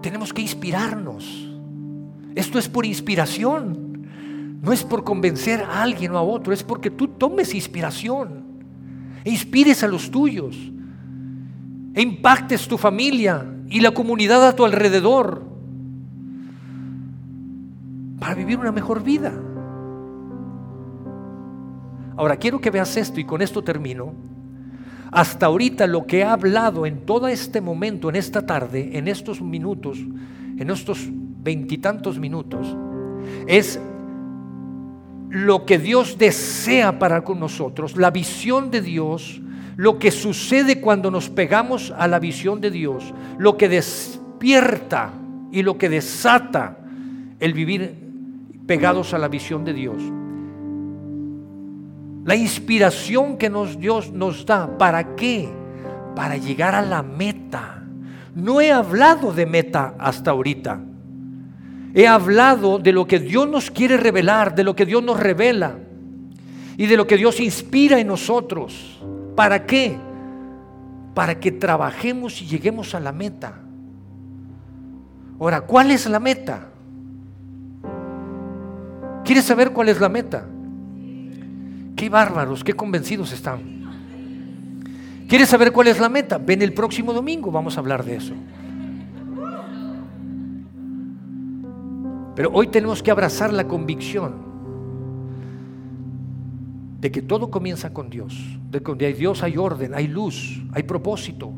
Tenemos 0.01 0.33
que 0.33 0.41
inspirarnos. 0.41 1.51
Esto 2.35 2.59
es 2.59 2.67
por 2.67 2.85
inspiración. 2.85 4.07
No 4.61 4.71
es 4.71 4.83
por 4.83 5.03
convencer 5.03 5.61
a 5.61 5.83
alguien 5.83 6.11
o 6.13 6.17
a 6.17 6.23
otro. 6.23 6.53
Es 6.53 6.63
porque 6.63 6.89
tú 6.89 7.07
tomes 7.09 7.53
inspiración. 7.53 8.45
E 9.23 9.31
inspires 9.31 9.83
a 9.83 9.87
los 9.87 10.09
tuyos. 10.09 10.57
E 11.95 12.01
impactes 12.01 12.67
tu 12.67 12.77
familia 12.77 13.45
y 13.69 13.79
la 13.79 13.91
comunidad 13.91 14.45
a 14.45 14.55
tu 14.55 14.65
alrededor. 14.65 15.43
Para 18.19 18.35
vivir 18.35 18.59
una 18.59 18.73
mejor 18.73 19.01
vida. 19.01 19.33
Ahora 22.17 22.35
quiero 22.37 22.59
que 22.59 22.69
veas 22.69 22.97
esto 22.97 23.19
y 23.19 23.23
con 23.23 23.41
esto 23.41 23.63
termino. 23.63 24.13
Hasta 25.11 25.45
ahorita 25.45 25.87
lo 25.87 26.05
que 26.05 26.19
he 26.19 26.23
hablado 26.25 26.85
en 26.85 27.05
todo 27.05 27.29
este 27.29 27.61
momento, 27.61 28.09
en 28.09 28.17
esta 28.17 28.45
tarde, 28.45 28.97
en 28.97 29.07
estos 29.07 29.41
minutos, 29.41 29.97
en 30.57 30.69
estos 30.69 31.07
veintitantos 31.09 32.19
minutos, 32.19 32.75
es 33.47 33.79
lo 35.29 35.65
que 35.65 35.77
Dios 35.77 36.17
desea 36.17 36.99
para 36.99 37.23
con 37.23 37.39
nosotros, 37.39 37.95
la 37.95 38.11
visión 38.11 38.71
de 38.71 38.81
Dios, 38.81 39.41
lo 39.77 39.99
que 39.99 40.11
sucede 40.11 40.79
cuando 40.79 41.11
nos 41.11 41.29
pegamos 41.29 41.93
a 41.97 42.07
la 42.07 42.19
visión 42.19 42.61
de 42.61 42.71
Dios, 42.71 43.13
lo 43.37 43.57
que 43.57 43.67
despierta 43.67 45.11
y 45.51 45.63
lo 45.63 45.77
que 45.77 45.89
desata 45.89 46.77
el 47.39 47.53
vivir 47.53 47.95
pegados 48.65 49.13
a 49.13 49.17
la 49.17 49.27
visión 49.27 49.65
de 49.65 49.73
Dios. 49.73 50.01
La 52.25 52.35
inspiración 52.35 53.37
que 53.37 53.49
nos, 53.49 53.79
Dios 53.79 54.11
nos 54.11 54.45
da, 54.45 54.77
¿para 54.77 55.15
qué? 55.15 55.47
Para 56.15 56.37
llegar 56.37 56.73
a 56.73 56.81
la 56.81 57.03
meta. 57.03 57.83
No 58.33 58.61
he 58.61 58.71
hablado 58.71 59.31
de 59.31 59.45
meta 59.45 59.95
hasta 59.99 60.31
ahorita. 60.31 60.81
He 61.93 62.07
hablado 62.07 62.79
de 62.79 62.91
lo 62.91 63.05
que 63.05 63.19
Dios 63.19 63.47
nos 63.47 63.69
quiere 63.69 63.97
revelar, 63.97 64.55
de 64.55 64.63
lo 64.63 64.75
que 64.75 64.85
Dios 64.85 65.03
nos 65.03 65.19
revela 65.19 65.77
y 66.77 66.87
de 66.87 66.97
lo 66.97 67.07
que 67.07 67.15
Dios 67.15 67.39
inspira 67.39 67.99
en 67.99 68.07
nosotros. 68.07 69.01
¿Para 69.35 69.65
qué? 69.65 69.97
Para 71.13 71.39
que 71.39 71.51
trabajemos 71.51 72.41
y 72.41 72.45
lleguemos 72.45 72.95
a 72.95 72.99
la 72.99 73.11
meta. 73.11 73.59
Ahora, 75.39 75.61
¿cuál 75.61 75.91
es 75.91 76.05
la 76.07 76.19
meta? 76.19 76.69
¿Quieres 79.25 79.43
saber 79.43 79.71
cuál 79.71 79.89
es 79.89 79.99
la 79.99 80.09
meta? 80.09 80.45
Qué 81.95 82.09
bárbaros, 82.09 82.63
qué 82.63 82.73
convencidos 82.73 83.33
están. 83.33 83.75
¿Quieres 85.27 85.49
saber 85.49 85.71
cuál 85.71 85.87
es 85.87 85.99
la 85.99 86.09
meta? 86.09 86.37
Ven 86.37 86.61
el 86.61 86.73
próximo 86.73 87.11
domingo, 87.11 87.51
vamos 87.51 87.77
a 87.77 87.79
hablar 87.79 88.05
de 88.05 88.15
eso. 88.15 88.33
Pero 92.35 92.51
hoy 92.53 92.67
tenemos 92.67 93.01
que 93.01 93.11
abrazar 93.11 93.51
la 93.51 93.67
convicción 93.67 94.54
de 97.05 97.11
que 97.11 97.21
todo 97.21 97.51
comienza 97.51 97.93
con 97.93 98.09
Dios, 98.09 98.35
de 98.71 98.79
que 98.79 98.85
donde 98.85 99.05
hay 99.05 99.13
Dios 99.13 99.43
hay 99.43 99.57
orden, 99.57 99.93
hay 99.93 100.07
luz, 100.07 100.59
hay 100.73 100.81
propósito. 100.81 101.53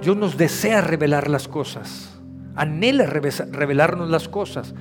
Dios 0.00 0.16
nos 0.16 0.38
desea 0.38 0.80
revelar 0.80 1.28
las 1.28 1.46
cosas, 1.46 2.18
anhela 2.56 3.04
revelarnos 3.04 4.08
las 4.08 4.30
cosas 4.30 4.74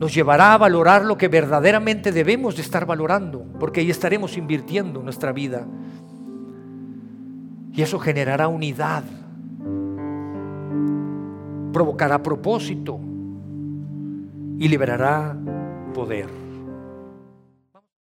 nos 0.00 0.12
llevará 0.12 0.54
a 0.54 0.58
valorar 0.58 1.04
lo 1.04 1.16
que 1.16 1.28
verdaderamente 1.28 2.10
debemos 2.10 2.56
de 2.56 2.62
estar 2.62 2.84
valorando, 2.84 3.44
porque 3.60 3.78
ahí 3.78 3.90
estaremos 3.90 4.36
invirtiendo 4.36 5.00
nuestra 5.00 5.30
vida. 5.30 5.68
Y 7.74 7.80
eso 7.80 8.00
generará 8.00 8.48
unidad, 8.48 9.04
provocará 11.72 12.20
propósito 12.20 12.98
y 14.58 14.66
liberará 14.66 15.36
poder. 15.94 16.47